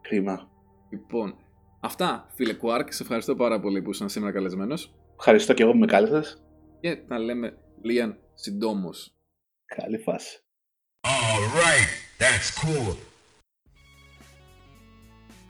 [0.00, 0.48] Κρίμα.
[0.90, 1.34] Λοιπόν,
[1.80, 2.86] αυτά, φίλε Quark.
[2.88, 4.94] Σε ευχαριστώ πάρα πολύ που ήσουν σήμερα καλεσμένος.
[5.18, 6.42] Ευχαριστώ και εγώ που με κάλεσες.
[6.80, 9.14] Και να λέμε Λίαν συντόμως.
[9.64, 10.40] Καλή φάση.
[11.00, 11.90] All right,
[12.22, 12.96] that's cool.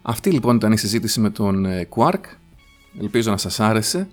[0.02, 2.20] Αυτή λοιπόν ήταν η συζήτηση με τον ε, Quark.
[3.00, 4.08] Ελπίζω να σας άρεσε.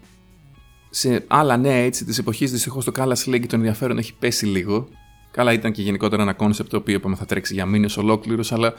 [0.95, 4.87] Σε άλλα νέα έτσι της εποχής δυστυχώς το Kala's League το ενδιαφέρον έχει πέσει λίγο.
[5.31, 8.73] Καλά ήταν και γενικότερα ένα κόνσεπτ το οποίο είπαμε θα τρέξει για μήνες ολόκληρους, αλλά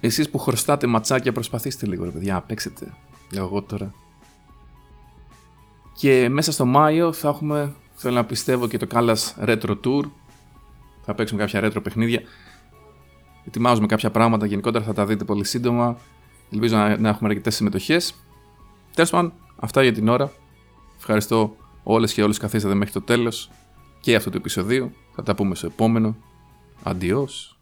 [0.00, 2.94] εσείς που χρωστάτε ματσάκια προσπαθήστε λίγο ρε παιδιά, παίξετε.
[3.32, 3.94] Λέω εγώ τώρα.
[5.94, 10.02] Και μέσα στο Μάιο θα έχουμε, θέλω να πιστεύω και το Kala's Retro Tour.
[11.02, 12.22] Θα παίξουμε κάποια retro παιχνίδια.
[13.46, 15.96] Ετοιμάζουμε κάποια πράγματα, γενικότερα θα τα δείτε πολύ σύντομα.
[16.52, 18.14] Ελπίζω να, να έχουμε αρκετές συμμετοχές.
[18.94, 20.32] Τέλος πάντων, αυτά για την ώρα.
[21.06, 23.50] Ευχαριστώ όλες και όλους καθίσατε μέχρι το τέλος
[24.00, 24.92] και αυτού του επεισοδίου.
[25.14, 26.16] Θα τα πούμε στο επόμενο.
[26.82, 27.53] Αντιός.